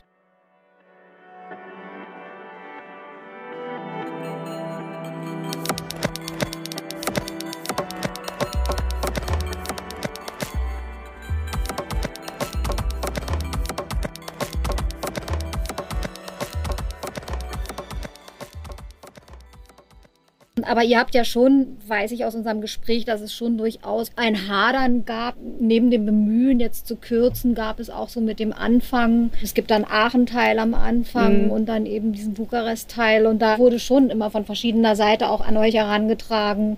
[20.69, 24.49] Aber ihr habt ja schon, weiß ich aus unserem Gespräch, dass es schon durchaus ein
[24.49, 25.37] Hadern gab.
[25.59, 29.31] Neben dem Bemühen, jetzt zu kürzen, gab es auch so mit dem Anfang.
[29.43, 31.51] Es gibt dann Aachen-Teil am Anfang mhm.
[31.51, 33.27] und dann eben diesen Bukarest-Teil.
[33.27, 36.77] Und da wurde schon immer von verschiedener Seite auch an euch herangetragen.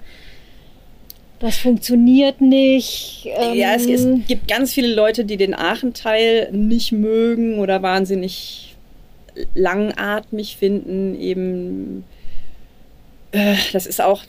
[1.41, 3.27] Das funktioniert nicht.
[3.35, 7.83] Ähm ja, es, es ähm, gibt ganz viele Leute, die den Aachen-Teil nicht mögen oder
[7.83, 8.77] wahnsinnig
[9.55, 12.05] langatmig finden, eben
[13.33, 14.23] äh, das ist auch,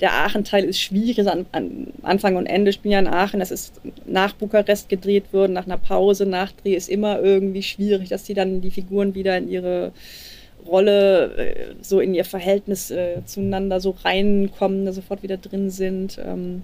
[0.00, 1.26] der Aachen-Teil ist schwierig.
[1.28, 3.40] An, an, Anfang und Ende spielen ja in Aachen.
[3.40, 8.24] Das ist nach Bukarest gedreht worden, nach einer Pause, Nachdreh ist immer irgendwie schwierig, dass
[8.24, 9.92] die dann die Figuren wieder in ihre
[10.66, 16.18] Rolle, äh, so in ihr Verhältnis äh, zueinander so reinkommen, da sofort wieder drin sind.
[16.24, 16.62] Ähm,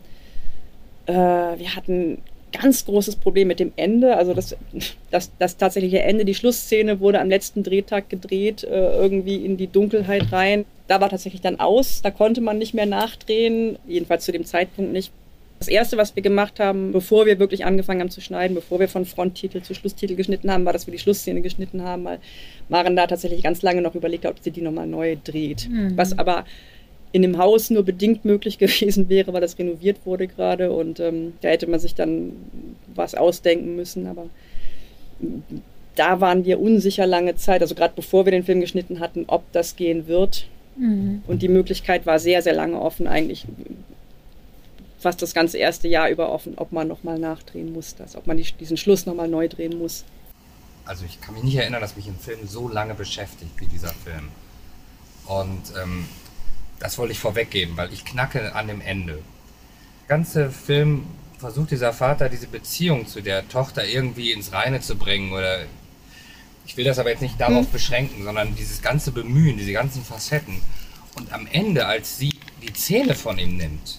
[1.07, 2.19] äh, wir hatten
[2.53, 4.17] ganz großes Problem mit dem Ende.
[4.17, 4.57] Also das,
[5.11, 9.67] das, das tatsächliche Ende, die Schlussszene wurde am letzten Drehtag gedreht, äh, irgendwie in die
[9.67, 10.65] Dunkelheit rein.
[10.89, 14.93] Da war tatsächlich dann aus, da konnte man nicht mehr nachdrehen, jedenfalls zu dem Zeitpunkt
[14.93, 15.13] nicht.
[15.59, 18.89] Das Erste, was wir gemacht haben, bevor wir wirklich angefangen haben zu schneiden, bevor wir
[18.89, 22.19] von Fronttitel zu Schlusstitel geschnitten haben, war, dass wir die Schlussszene geschnitten haben, weil
[22.71, 25.69] Maren da tatsächlich ganz lange noch überlegt hat, ob sie die nochmal neu dreht.
[25.69, 25.99] Mhm.
[25.99, 26.47] Was aber
[27.13, 31.35] in dem Haus nur bedingt möglich gewesen wäre, weil das renoviert wurde gerade und ähm,
[31.41, 32.33] da hätte man sich dann
[32.95, 34.27] was ausdenken müssen, aber
[35.97, 39.51] da waren wir unsicher lange Zeit, also gerade bevor wir den Film geschnitten hatten, ob
[39.53, 40.47] das gehen wird.
[40.77, 41.23] Mhm.
[41.27, 43.45] Und die Möglichkeit war sehr, sehr lange offen, eigentlich
[44.99, 48.37] fast das ganze erste Jahr über offen, ob man nochmal nachdrehen muss, das, ob man
[48.37, 50.05] die, diesen Schluss nochmal neu drehen muss.
[50.85, 53.89] Also ich kann mich nicht erinnern, dass mich ein Film so lange beschäftigt wie dieser
[53.89, 54.29] Film.
[55.27, 56.07] Und ähm,
[56.81, 59.13] Das wollte ich vorweggeben, weil ich knacke an dem Ende.
[59.13, 61.05] Der ganze Film
[61.39, 65.61] versucht dieser Vater, diese Beziehung zu der Tochter irgendwie ins Reine zu bringen oder
[66.67, 67.73] ich will das aber jetzt nicht darauf hm.
[67.73, 70.61] beschränken, sondern dieses ganze Bemühen, diese ganzen Facetten.
[71.17, 73.99] Und am Ende, als sie die Zähne von ihm nimmt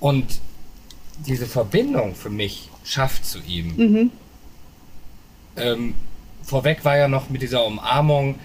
[0.00, 0.40] und
[1.26, 3.74] diese Verbindung für mich schafft zu ihm.
[3.76, 4.10] Mhm.
[5.56, 5.94] Ähm,
[6.42, 8.38] vorweg war ja noch mit dieser Umarmung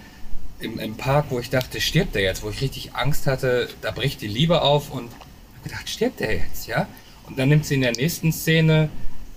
[0.64, 3.92] im, im Park, wo ich dachte, stirbt er jetzt, wo ich richtig Angst hatte, da
[3.92, 6.88] bricht die Liebe auf und habe gedacht, stirbt er jetzt, ja?
[7.28, 8.90] Und dann nimmt sie in der nächsten Szene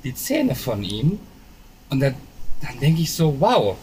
[0.03, 1.19] die Zähne von ihm
[1.91, 2.15] und dann,
[2.61, 3.77] dann denke ich so, wow,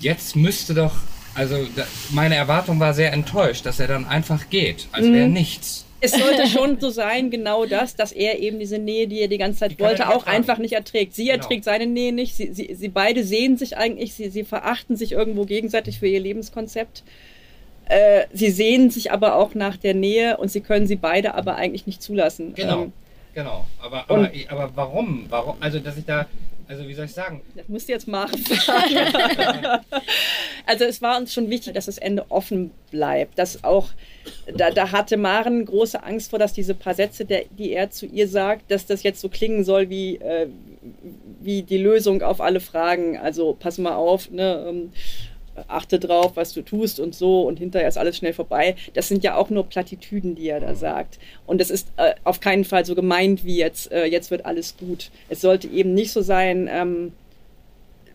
[0.00, 0.94] jetzt müsste doch,
[1.34, 5.34] also da, meine Erwartung war sehr enttäuscht, dass er dann einfach geht, als wäre mhm.
[5.34, 9.28] nichts es sollte schon so sein, genau das, dass er eben diese Nähe, die er
[9.28, 10.36] die ganze Zeit die wollte, auch ertragen.
[10.36, 11.14] einfach nicht erträgt.
[11.14, 11.36] Sie genau.
[11.36, 12.34] erträgt seine Nähe nicht.
[12.34, 16.20] Sie, sie, sie beide sehen sich eigentlich, sie, sie verachten sich irgendwo gegenseitig für ihr
[16.20, 17.02] Lebenskonzept.
[17.86, 21.56] Äh, sie sehen sich aber auch nach der Nähe und sie können sie beide aber
[21.56, 22.54] eigentlich nicht zulassen.
[22.54, 22.82] Genau.
[22.82, 22.92] Ähm,
[23.34, 23.66] genau.
[23.80, 25.26] Aber, aber, aber warum?
[25.28, 25.56] Warum?
[25.60, 26.26] Also, dass ich da
[26.70, 27.42] also wie soll ich sagen?
[27.56, 28.44] Das musst du jetzt machen.
[30.66, 33.36] also es war uns schon wichtig, dass das Ende offen bleibt.
[33.40, 33.88] Dass auch,
[34.56, 38.06] da, da hatte Maren große Angst vor, dass diese paar Sätze, der, die er zu
[38.06, 40.46] ihr sagt, dass das jetzt so klingen soll wie, äh,
[41.40, 43.18] wie die Lösung auf alle Fragen.
[43.18, 44.64] Also pass mal auf, ne?
[44.68, 44.92] Ähm,
[45.68, 48.76] achte drauf, was du tust und so und hinterher ist alles schnell vorbei.
[48.94, 51.18] Das sind ja auch nur Plattitüden, die er da sagt.
[51.46, 54.76] Und das ist äh, auf keinen Fall so gemeint wie jetzt, äh, jetzt wird alles
[54.76, 55.10] gut.
[55.28, 57.12] Es sollte eben nicht so sein ähm,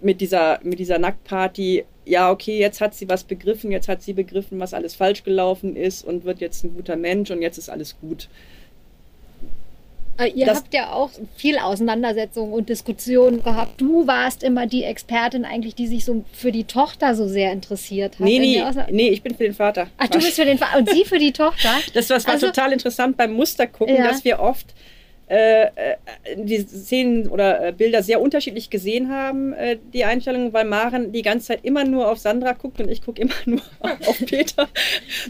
[0.02, 4.14] mit, dieser, mit dieser Nacktparty, ja, okay, jetzt hat sie was begriffen, jetzt hat sie
[4.14, 7.70] begriffen, was alles falsch gelaufen ist und wird jetzt ein guter Mensch und jetzt ist
[7.70, 8.30] alles gut.
[10.18, 13.82] Äh, ihr das, habt ja auch viel Auseinandersetzungen und Diskussionen gehabt.
[13.82, 18.14] Du warst immer die Expertin eigentlich, die sich so für die Tochter so sehr interessiert
[18.14, 18.22] hat.
[18.22, 19.88] Nee, nee, nee ich bin für den Vater.
[19.98, 21.70] Ach, du bist für den Vater und sie für die Tochter?
[21.94, 24.08] Das war, das war also, total interessant beim Mustergucken, ja.
[24.08, 24.74] dass wir oft
[25.28, 25.96] äh, äh,
[26.36, 31.24] die Szenen oder äh, Bilder sehr unterschiedlich gesehen haben, äh, die Einstellungen, weil Maren die
[31.24, 34.70] ganze Zeit immer nur auf Sandra guckt und ich gucke immer nur auf Peter.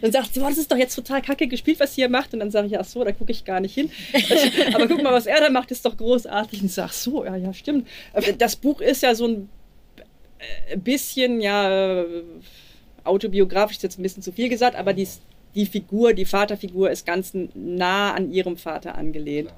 [0.02, 2.34] Dann sagt sie, das ist doch jetzt total kacke gespielt, was sie hier macht.
[2.34, 3.90] Und dann sage ich, ach so, da gucke ich gar nicht hin.
[4.74, 6.60] Aber guck mal, was er da macht, ist doch großartig.
[6.60, 7.88] Und ich sage, so, ja, ja, stimmt.
[8.38, 9.50] Das Buch ist ja so ein
[10.76, 12.04] bisschen, ja,
[13.06, 15.08] autobiografisch ist jetzt ein bisschen zu viel gesagt, aber die,
[15.56, 19.54] die Figur, die Vaterfigur ist ganz nah an ihrem Vater angelehnt.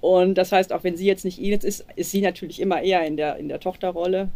[0.00, 3.06] Und das heißt, auch wenn sie jetzt nicht Edith ist, ist sie natürlich immer eher
[3.06, 4.28] in der, in der Tochterrolle.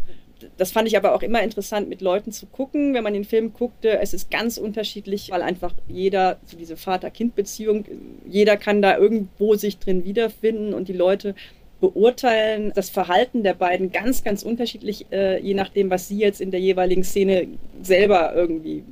[0.57, 3.53] Das fand ich aber auch immer interessant, mit Leuten zu gucken, wenn man den Film
[3.53, 3.99] guckte.
[3.99, 7.85] Es ist ganz unterschiedlich, weil einfach jeder, so diese Vater-Kind-Beziehung,
[8.27, 11.35] jeder kann da irgendwo sich drin wiederfinden und die Leute
[11.81, 16.51] beurteilen das Verhalten der beiden ganz, ganz unterschiedlich, äh, je nachdem, was sie jetzt in
[16.51, 17.47] der jeweiligen Szene
[17.83, 18.85] selber irgendwie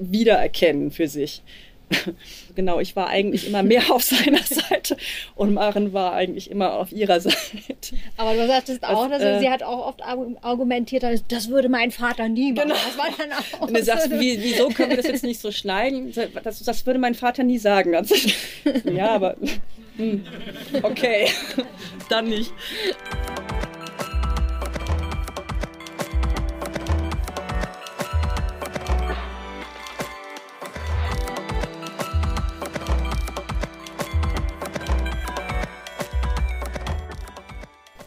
[0.00, 1.42] wiedererkennen für sich.
[2.54, 4.96] genau, ich war eigentlich immer mehr auf seiner Seite
[5.34, 7.36] und Maren war eigentlich immer auf ihrer Seite.
[8.16, 12.28] Aber du sagtest auch, dass äh, sie hat auch oft argumentiert, das würde mein Vater
[12.28, 12.68] nie machen.
[12.68, 12.80] Genau.
[12.86, 15.50] Das war dann auch und du sagst, wie, wieso können wir das jetzt nicht so
[15.50, 16.12] schneiden?
[16.42, 17.92] Das, das würde mein Vater nie sagen.
[18.84, 19.36] ja, aber
[20.00, 20.24] hm,
[20.82, 21.28] okay,
[22.08, 22.52] dann nicht.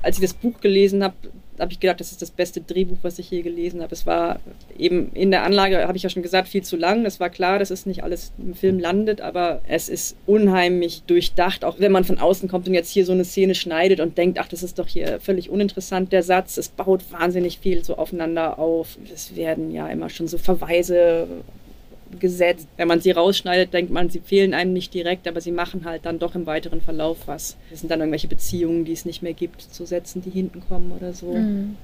[0.01, 1.15] als ich das Buch gelesen habe,
[1.59, 3.93] habe ich gedacht, das ist das beste Drehbuch, was ich je gelesen habe.
[3.93, 4.39] Es war
[4.77, 7.05] eben in der Anlage, habe ich ja schon gesagt, viel zu lang.
[7.05, 11.63] Es war klar, dass es nicht alles im Film landet, aber es ist unheimlich durchdacht,
[11.63, 14.39] auch wenn man von außen kommt und jetzt hier so eine Szene schneidet und denkt,
[14.39, 16.57] ach, das ist doch hier völlig uninteressant, der Satz.
[16.57, 18.97] Es baut wahnsinnig viel so aufeinander auf.
[19.13, 21.27] Es werden ja immer schon so Verweise
[22.19, 22.67] gesetzt.
[22.77, 26.05] Wenn man sie rausschneidet, denkt man, sie fehlen einem nicht direkt, aber sie machen halt
[26.05, 27.57] dann doch im weiteren Verlauf was.
[27.69, 30.91] Das sind dann irgendwelche Beziehungen, die es nicht mehr gibt, zu Sätzen, die hinten kommen
[30.91, 31.33] oder so.
[31.33, 31.75] Mhm.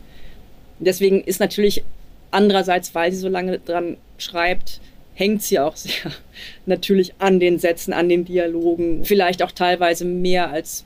[0.80, 1.84] Deswegen ist natürlich
[2.32, 4.80] andererseits, weil sie so lange dran schreibt,
[5.14, 6.12] hängt sie auch sehr
[6.66, 9.04] natürlich an den Sätzen, an den Dialogen.
[9.04, 10.86] Vielleicht auch teilweise mehr als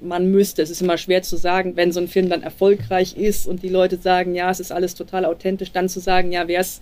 [0.00, 0.62] man müsste.
[0.62, 3.68] Es ist immer schwer zu sagen, wenn so ein Film dann erfolgreich ist und die
[3.68, 6.80] Leute sagen, ja, es ist alles total authentisch, dann zu sagen, ja, wäre es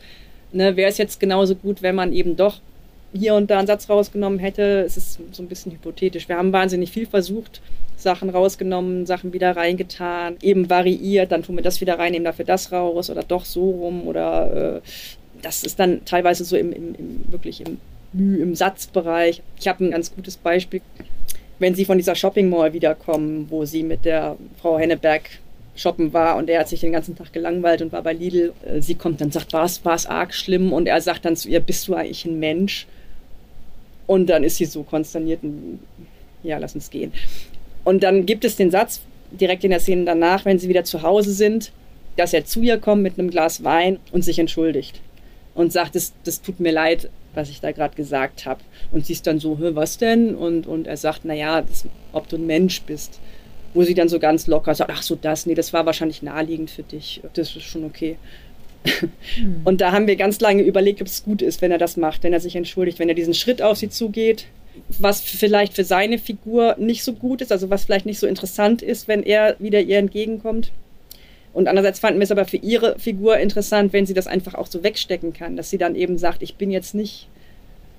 [0.55, 2.61] ne, wäre es jetzt genauso gut, wenn man eben doch
[3.13, 4.83] hier und da einen Satz rausgenommen hätte.
[4.87, 6.29] Es ist so ein bisschen hypothetisch.
[6.29, 7.61] Wir haben wahnsinnig viel versucht,
[7.97, 12.45] Sachen rausgenommen, Sachen wieder reingetan, eben variiert, dann tun wir das wieder rein, nehmen dafür
[12.45, 14.89] das raus oder doch so rum oder äh,
[15.43, 17.79] das ist dann teilweise so im, im, im wirklich im,
[18.13, 19.43] im Satzbereich.
[19.59, 20.81] Ich habe ein ganz gutes Beispiel,
[21.59, 25.23] wenn Sie von dieser Shopping Mall wiederkommen, wo Sie mit der Frau Henneberg
[25.77, 28.53] shoppen war und er hat sich den ganzen Tag gelangweilt und war bei Lidl.
[28.65, 31.61] Äh, sie kommt dann sagt, war es arg schlimm und er sagt dann zu ihr,
[31.61, 32.87] bist du eigentlich ein Mensch?
[34.07, 35.81] Und dann ist sie so konsterniert und
[36.43, 37.13] ja, lass uns gehen.
[37.85, 41.03] Und dann gibt es den Satz direkt in der Szene danach, wenn sie wieder zu
[41.03, 41.73] Hause sind,
[42.17, 45.01] dass er zu ihr kommt mit einem Glas Wein und sich entschuldigt
[45.55, 48.61] und sagt, das, das tut mir leid, was ich da gerade gesagt habe.
[48.93, 50.35] Und sie ist dann so, was denn?
[50.35, 51.65] Und, und er sagt, naja,
[52.13, 53.19] ob du ein Mensch bist
[53.75, 56.71] wo sie dann so ganz locker sagt, ach so das, nee, das war wahrscheinlich naheliegend
[56.71, 58.17] für dich, das ist schon okay.
[59.37, 59.63] Mhm.
[59.65, 62.23] Und da haben wir ganz lange überlegt, ob es gut ist, wenn er das macht,
[62.23, 64.47] wenn er sich entschuldigt, wenn er diesen Schritt auf sie zugeht,
[64.99, 68.83] was vielleicht für seine Figur nicht so gut ist, also was vielleicht nicht so interessant
[68.83, 70.73] ist, wenn er wieder ihr entgegenkommt.
[71.53, 74.67] Und andererseits fanden wir es aber für ihre Figur interessant, wenn sie das einfach auch
[74.67, 77.29] so wegstecken kann, dass sie dann eben sagt, ich bin jetzt nicht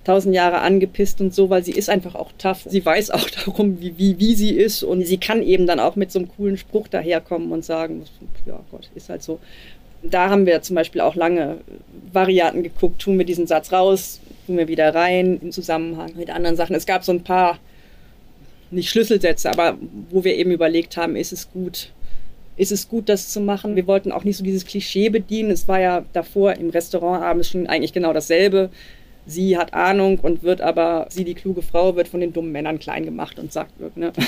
[0.06, 2.66] tausend Jahre angepisst und so, weil sie ist einfach auch tough.
[2.66, 5.96] Sie weiß auch darum, wie, wie, wie sie ist und sie kann eben dann auch
[5.96, 8.04] mit so einem coolen Spruch daherkommen und sagen,
[8.46, 9.40] ja Gott, ist halt so.
[10.04, 11.58] Da haben wir zum Beispiel auch lange
[12.14, 16.56] Varianten geguckt, tun wir diesen Satz raus, tun wir wieder rein im Zusammenhang mit anderen
[16.56, 16.76] Sachen.
[16.76, 17.58] Es gab so ein paar,
[18.70, 19.78] nicht Schlüsselsätze, aber
[20.12, 21.92] wo wir eben überlegt haben, ist es gut,
[22.56, 23.76] ist es gut, das zu machen.
[23.76, 25.50] Wir wollten auch nicht so dieses Klischee bedienen.
[25.50, 28.70] Es war ja davor im Restaurant abends schon eigentlich genau dasselbe
[29.26, 32.80] sie hat Ahnung und wird aber, sie die kluge Frau, wird von den dummen Männern
[32.80, 34.12] klein gemacht und sagt, ne?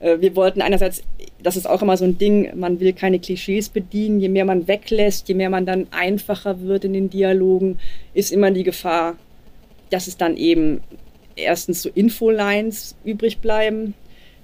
[0.00, 1.02] Äh, wir wollten einerseits,
[1.42, 4.18] das ist auch immer so ein Ding, man will keine Klischees bedienen.
[4.18, 7.78] Je mehr man weglässt, je mehr man dann einfacher wird in den Dialogen,
[8.14, 9.16] ist immer die Gefahr,
[9.90, 10.80] dass es dann eben
[11.36, 13.94] erstens so Infolines übrig bleiben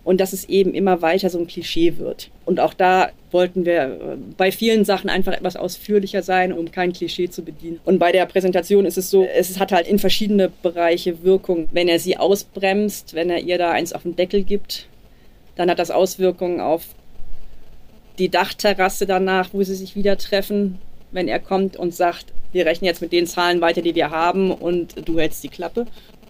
[0.05, 2.31] und dass es eben immer weiter so ein Klischee wird.
[2.45, 6.95] Und auch da wollten wir äh, bei vielen Sachen einfach etwas ausführlicher sein, um kein
[6.95, 7.81] Klischee zu bedienen.
[7.85, 11.69] Und bei der Präsentation ist es so, es hat halt in verschiedene Bereiche Wirkung.
[11.71, 14.89] Wenn er sie ausbremst, wenn er ihr da eins auf den Deckel gibt,
[15.55, 16.87] dann hat das Auswirkungen auf
[18.19, 20.79] die Dachterrasse danach, wo sie sich wieder treffen,
[21.13, 24.51] wenn er kommt und sagt, wir rechnen jetzt mit den Zahlen weiter, die wir haben
[24.51, 25.87] und du hältst die Klappe.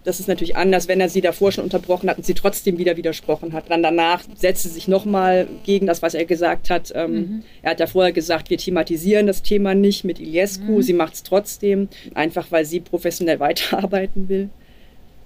[0.07, 2.95] Das ist natürlich anders, wenn er sie davor schon unterbrochen hat und sie trotzdem wieder
[2.95, 3.69] widersprochen hat.
[3.69, 6.93] Dann danach setzt sie sich nochmal gegen das, was er gesagt hat.
[6.95, 7.43] Ähm, mhm.
[7.61, 10.77] Er hat ja vorher gesagt, wir thematisieren das Thema nicht mit Iliescu.
[10.77, 10.81] Mhm.
[10.81, 14.47] Sie macht es trotzdem, einfach weil sie professionell weiterarbeiten will.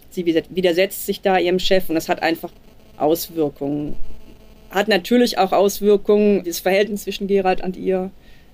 [0.10, 2.52] Sie widersetzt sich da ihrem Chef und das hat einfach
[2.98, 3.96] Auswirkungen.
[4.72, 8.10] Hat natürlich auch Auswirkungen, das Verhältnis zwischen Gerald und ihr,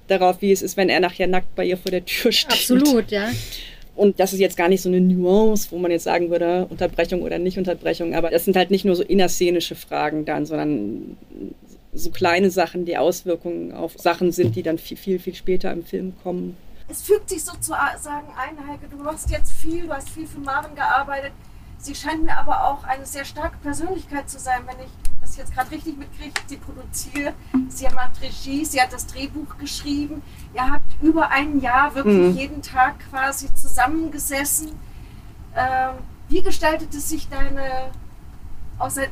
[0.08, 2.52] darauf, wie es ist, wenn er nachher nackt bei ihr vor der Tür steht.
[2.52, 3.30] Absolut, ja.
[3.98, 7.24] Und das ist jetzt gar nicht so eine Nuance, wo man jetzt sagen würde, Unterbrechung
[7.24, 8.14] oder nicht Unterbrechung.
[8.14, 11.18] Aber das sind halt nicht nur so innerszenische Fragen dann, sondern
[11.94, 15.84] so kleine Sachen, die Auswirkungen auf Sachen sind, die dann viel, viel, viel später im
[15.84, 16.56] Film kommen.
[16.88, 20.76] Es fügt sich sozusagen ein, Heike, du machst jetzt viel, du hast viel für Maren
[20.76, 21.32] gearbeitet.
[21.80, 25.54] Sie scheint mir aber auch eine sehr starke Persönlichkeit zu sein, wenn ich das jetzt
[25.54, 26.34] gerade richtig mitkriege.
[26.48, 27.34] Sie produziert,
[27.70, 30.22] sie macht Regie, sie hat das Drehbuch geschrieben.
[30.54, 32.38] Ihr habt über ein Jahr wirklich mhm.
[32.38, 34.72] jeden Tag quasi zusammengesessen.
[35.56, 35.96] Ähm,
[36.30, 37.92] wie gestaltete sich deine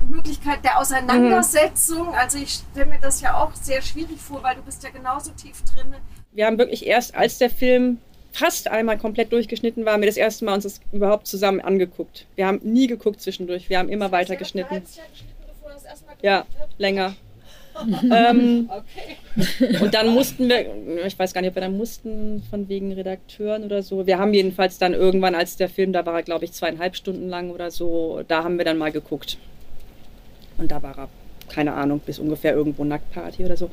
[0.09, 2.09] Möglichkeit der Auseinandersetzung?
[2.09, 2.15] Mhm.
[2.15, 5.31] Also ich stelle mir das ja auch sehr schwierig vor, weil du bist ja genauso
[5.31, 5.95] tief drin.
[6.31, 7.99] Wir haben wirklich erst, als der Film
[8.35, 12.25] fast einmal komplett durchgeschnitten war, haben wir das erste Mal uns das überhaupt zusammen angeguckt.
[12.35, 14.81] Wir haben nie geguckt zwischendurch, wir haben immer weiter geschnitten.
[16.21, 16.45] Ja,
[16.77, 17.15] länger.
[18.11, 19.77] ähm, okay.
[19.81, 20.65] Und dann mussten wir,
[21.05, 24.05] ich weiß gar nicht, ob wir dann mussten, von wegen Redakteuren oder so.
[24.05, 27.51] Wir haben jedenfalls dann irgendwann, als der Film, da war glaube ich, zweieinhalb Stunden lang
[27.51, 29.37] oder so, da haben wir dann mal geguckt.
[30.57, 31.09] Und da war er,
[31.49, 33.69] keine Ahnung, bis ungefähr irgendwo Nacktparty oder so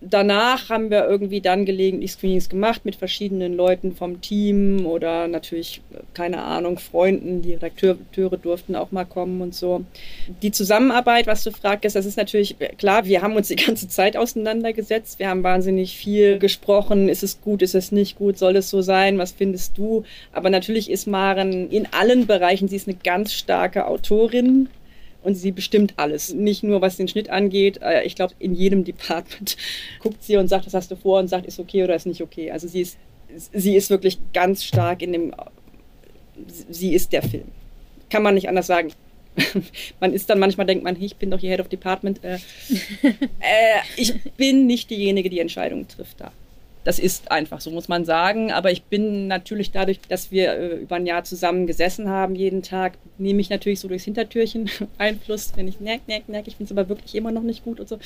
[0.00, 5.80] danach haben wir irgendwie dann gelegentlich Screenings gemacht mit verschiedenen Leuten vom Team oder natürlich,
[6.14, 7.42] keine Ahnung, Freunden.
[7.42, 9.84] Die Redakteure durften auch mal kommen und so.
[10.42, 14.16] Die Zusammenarbeit, was du fragst, das ist natürlich klar, wir haben uns die ganze Zeit
[14.16, 15.18] auseinandergesetzt.
[15.18, 17.08] Wir haben wahnsinnig viel gesprochen.
[17.08, 19.18] Ist es gut, ist es nicht gut, soll es so sein?
[19.18, 20.04] Was findest du?
[20.32, 24.68] Aber natürlich ist Maren in allen Bereichen, sie ist eine ganz starke Autorin
[25.28, 26.32] und sie bestimmt alles.
[26.32, 27.82] Nicht nur was den Schnitt angeht.
[27.82, 29.58] Äh, ich glaube, in jedem Department
[30.02, 32.22] guckt sie und sagt, was hast du vor und sagt, ist okay oder ist nicht
[32.22, 32.50] okay.
[32.50, 32.96] Also sie ist,
[33.52, 35.34] sie ist wirklich ganz stark in dem,
[36.70, 37.44] sie ist der Film.
[38.08, 38.90] Kann man nicht anders sagen.
[40.00, 42.24] man ist dann manchmal denkt man, ich bin doch hier Head of Department.
[42.24, 42.36] Äh,
[43.10, 46.32] äh, ich bin nicht diejenige, die Entscheidungen trifft da.
[46.88, 48.50] Das ist einfach, so muss man sagen.
[48.50, 52.62] Aber ich bin natürlich dadurch, dass wir äh, über ein Jahr zusammen gesessen haben, jeden
[52.62, 56.72] Tag, nehme ich natürlich so durchs Hintertürchen Einfluss, wenn ich merke, merke, merke, ich finde
[56.72, 57.98] es aber wirklich immer noch nicht gut und so.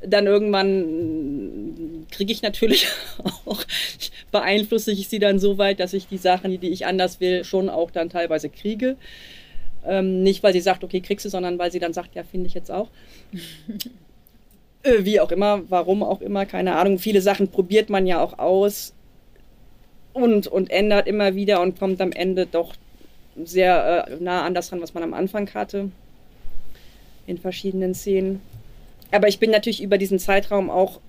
[0.00, 2.86] Dann irgendwann kriege ich natürlich
[3.44, 3.62] auch,
[4.30, 7.68] beeinflusse ich sie dann so weit, dass ich die Sachen, die ich anders will, schon
[7.68, 8.96] auch dann teilweise kriege.
[9.84, 12.46] Ähm, nicht, weil sie sagt, okay, kriegst du, sondern weil sie dann sagt, ja, finde
[12.46, 12.88] ich jetzt auch.
[14.82, 16.98] Äh, wie auch immer, warum auch immer, keine Ahnung.
[16.98, 18.94] Viele Sachen probiert man ja auch aus
[20.12, 22.74] und, und ändert immer wieder und kommt am Ende doch
[23.42, 25.90] sehr äh, nah an das ran, was man am Anfang hatte.
[27.26, 28.40] In verschiedenen Szenen.
[29.12, 31.00] Aber ich bin natürlich über diesen Zeitraum auch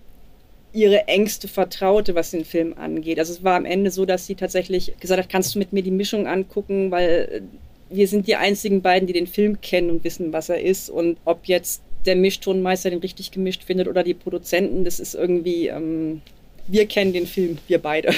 [0.74, 3.20] ihre engste Vertraute, was den Film angeht.
[3.20, 5.84] Also es war am Ende so, dass sie tatsächlich gesagt hat, kannst du mit mir
[5.84, 7.44] die Mischung angucken, weil
[7.90, 10.90] wir sind die einzigen beiden, die den Film kennen und wissen, was er ist.
[10.90, 15.68] Und ob jetzt der Mischtonmeister den richtig gemischt findet oder die Produzenten, das ist irgendwie,
[15.68, 16.22] ähm,
[16.68, 18.14] wir kennen den Film, wir beide.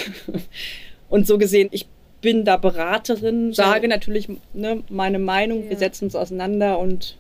[1.10, 1.88] und so gesehen, ich
[2.22, 5.70] bin da Beraterin, sage natürlich ne, meine Meinung, ja.
[5.72, 7.18] wir setzen uns auseinander und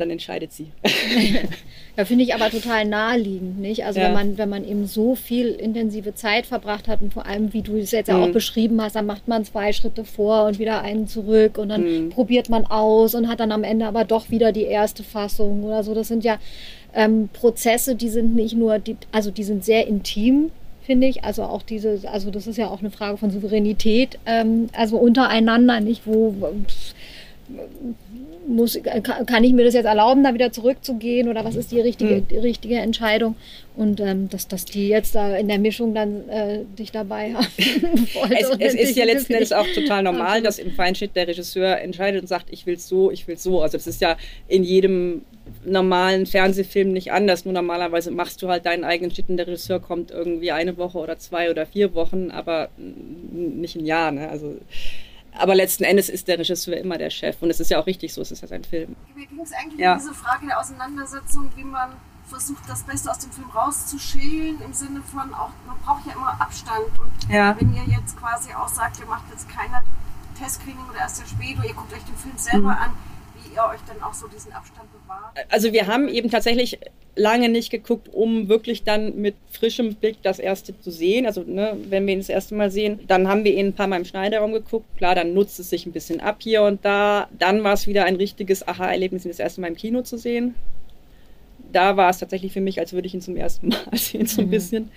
[0.00, 0.68] dann entscheidet sie.
[1.96, 3.84] ja, finde ich aber total naheliegend, nicht?
[3.84, 4.06] Also ja.
[4.06, 7.62] wenn man, wenn man eben so viel intensive Zeit verbracht hat und vor allem, wie
[7.62, 8.24] du es jetzt ja mhm.
[8.24, 12.06] auch beschrieben hast, dann macht man zwei Schritte vor und wieder einen zurück und dann
[12.06, 12.08] mhm.
[12.10, 15.84] probiert man aus und hat dann am Ende aber doch wieder die erste Fassung oder
[15.84, 15.94] so.
[15.94, 16.38] Das sind ja
[16.94, 20.50] ähm, Prozesse, die sind nicht nur, die, also die sind sehr intim,
[20.82, 21.24] finde ich.
[21.24, 25.80] Also auch diese, also das ist ja auch eine Frage von Souveränität, ähm, also untereinander,
[25.80, 26.34] nicht wo.
[26.66, 26.94] Pff,
[28.46, 28.78] muss,
[29.26, 32.28] kann ich mir das jetzt erlauben, da wieder zurückzugehen oder was ist die richtige, mhm.
[32.28, 33.36] die richtige Entscheidung?
[33.76, 37.46] Und ähm, dass, dass die jetzt da in der Mischung dann äh, dich dabei haben.
[37.58, 42.20] es, es ist ja letzten Endes auch total normal, dass im Feinschnitt der Regisseur entscheidet
[42.20, 43.62] und sagt, ich will es so, ich will es so.
[43.62, 44.16] Also das ist ja
[44.48, 45.22] in jedem
[45.64, 47.44] normalen Fernsehfilm nicht anders.
[47.44, 50.98] Nur normalerweise machst du halt deinen eigenen Schnitt und der Regisseur kommt irgendwie eine Woche
[50.98, 54.12] oder zwei oder vier Wochen, aber nicht ein Jahr.
[54.12, 54.28] Ne?
[54.28, 54.56] Also
[55.38, 58.12] aber letzten Endes ist der Regisseur immer der Chef und es ist ja auch richtig
[58.12, 58.96] so, es ist ja sein Film.
[59.14, 59.92] Mir ging es eigentlich ja.
[59.92, 61.92] um diese Frage der Auseinandersetzung, wie man
[62.30, 66.40] versucht, das Beste aus dem Film rauszuschälen, im Sinne von auch, man braucht ja immer
[66.40, 66.86] Abstand.
[66.98, 67.56] Und ja.
[67.58, 69.82] wenn ihr jetzt quasi auch sagt, ihr macht jetzt keine
[70.38, 72.82] Testscreening oder erst sehr spät oder ihr guckt euch den Film selber mhm.
[72.82, 72.90] an,
[73.50, 75.36] wie ihr euch dann auch so diesen Abstand bewahrt.
[75.50, 76.78] Also wir haben eben tatsächlich
[77.16, 81.26] lange nicht geguckt, um wirklich dann mit frischem Blick das erste zu sehen.
[81.26, 83.86] Also ne, wenn wir ihn das erste Mal sehen, dann haben wir ihn ein paar
[83.86, 84.86] Mal im Schneiderraum geguckt.
[84.96, 87.28] Klar, dann nutzt es sich ein bisschen ab hier und da.
[87.38, 90.54] Dann war es wieder ein richtiges Aha-Erlebnis, ihn das erste Mal im Kino zu sehen.
[91.72, 94.42] Da war es tatsächlich für mich, als würde ich ihn zum ersten Mal sehen, so
[94.42, 94.50] ein mhm.
[94.50, 94.90] bisschen.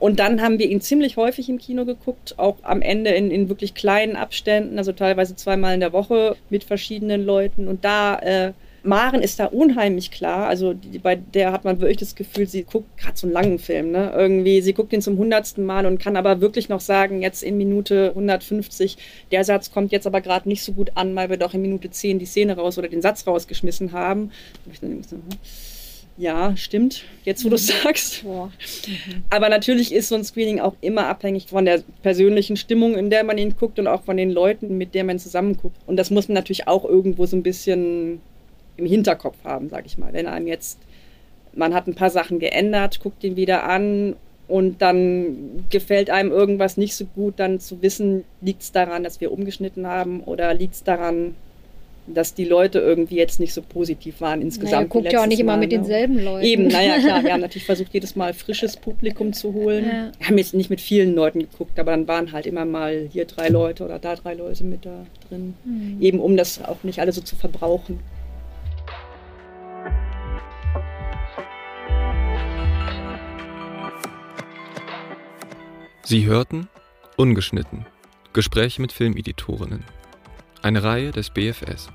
[0.00, 3.48] Und dann haben wir ihn ziemlich häufig im Kino geguckt, auch am Ende in, in
[3.48, 7.68] wirklich kleinen Abständen, also teilweise zweimal in der Woche mit verschiedenen Leuten.
[7.68, 8.52] Und da äh,
[8.84, 10.46] Maren ist da unheimlich klar.
[10.46, 13.58] Also die, bei der hat man wirklich das Gefühl, sie guckt gerade so einen langen
[13.58, 13.90] Film.
[13.90, 14.12] Ne?
[14.14, 17.56] Irgendwie, sie guckt ihn zum hundertsten Mal und kann aber wirklich noch sagen, jetzt in
[17.56, 18.98] Minute 150,
[19.32, 21.90] der Satz kommt jetzt aber gerade nicht so gut an, weil wir doch in Minute
[21.90, 24.30] 10 die Szene raus oder den Satz rausgeschmissen haben.
[26.16, 27.82] Ja, stimmt, jetzt wo du es mhm.
[27.82, 28.24] sagst.
[28.24, 29.24] Mhm.
[29.30, 33.24] Aber natürlich ist so ein Screening auch immer abhängig von der persönlichen Stimmung, in der
[33.24, 35.76] man ihn guckt und auch von den Leuten, mit denen man zusammen guckt.
[35.86, 38.20] Und das muss man natürlich auch irgendwo so ein bisschen
[38.76, 40.12] im Hinterkopf haben, sage ich mal.
[40.12, 40.78] Wenn einem jetzt,
[41.52, 44.14] man hat ein paar Sachen geändert, guckt ihn wieder an
[44.46, 49.20] und dann gefällt einem irgendwas nicht so gut, dann zu wissen, liegt es daran, dass
[49.20, 51.34] wir umgeschnitten haben oder liegt es daran,
[52.06, 54.72] dass die Leute irgendwie jetzt nicht so positiv waren insgesamt.
[54.72, 55.78] Naja, guckt ja auch nicht immer mit ne?
[55.78, 56.44] denselben Leuten.
[56.44, 57.24] Eben, naja, klar.
[57.24, 59.84] Wir haben natürlich versucht, jedes Mal frisches Publikum zu holen.
[59.86, 60.12] Ja.
[60.18, 63.24] Wir haben jetzt nicht mit vielen Leuten geguckt, aber dann waren halt immer mal hier
[63.24, 65.54] drei Leute oder da drei Leute mit da drin.
[65.64, 66.00] Mhm.
[66.00, 68.00] Eben um das auch nicht alle so zu verbrauchen.
[76.04, 76.68] Sie hörten
[77.16, 77.86] Ungeschnitten
[78.34, 79.84] Gespräche mit Filmeditorinnen.
[80.64, 81.90] Eine Reihe des BFS.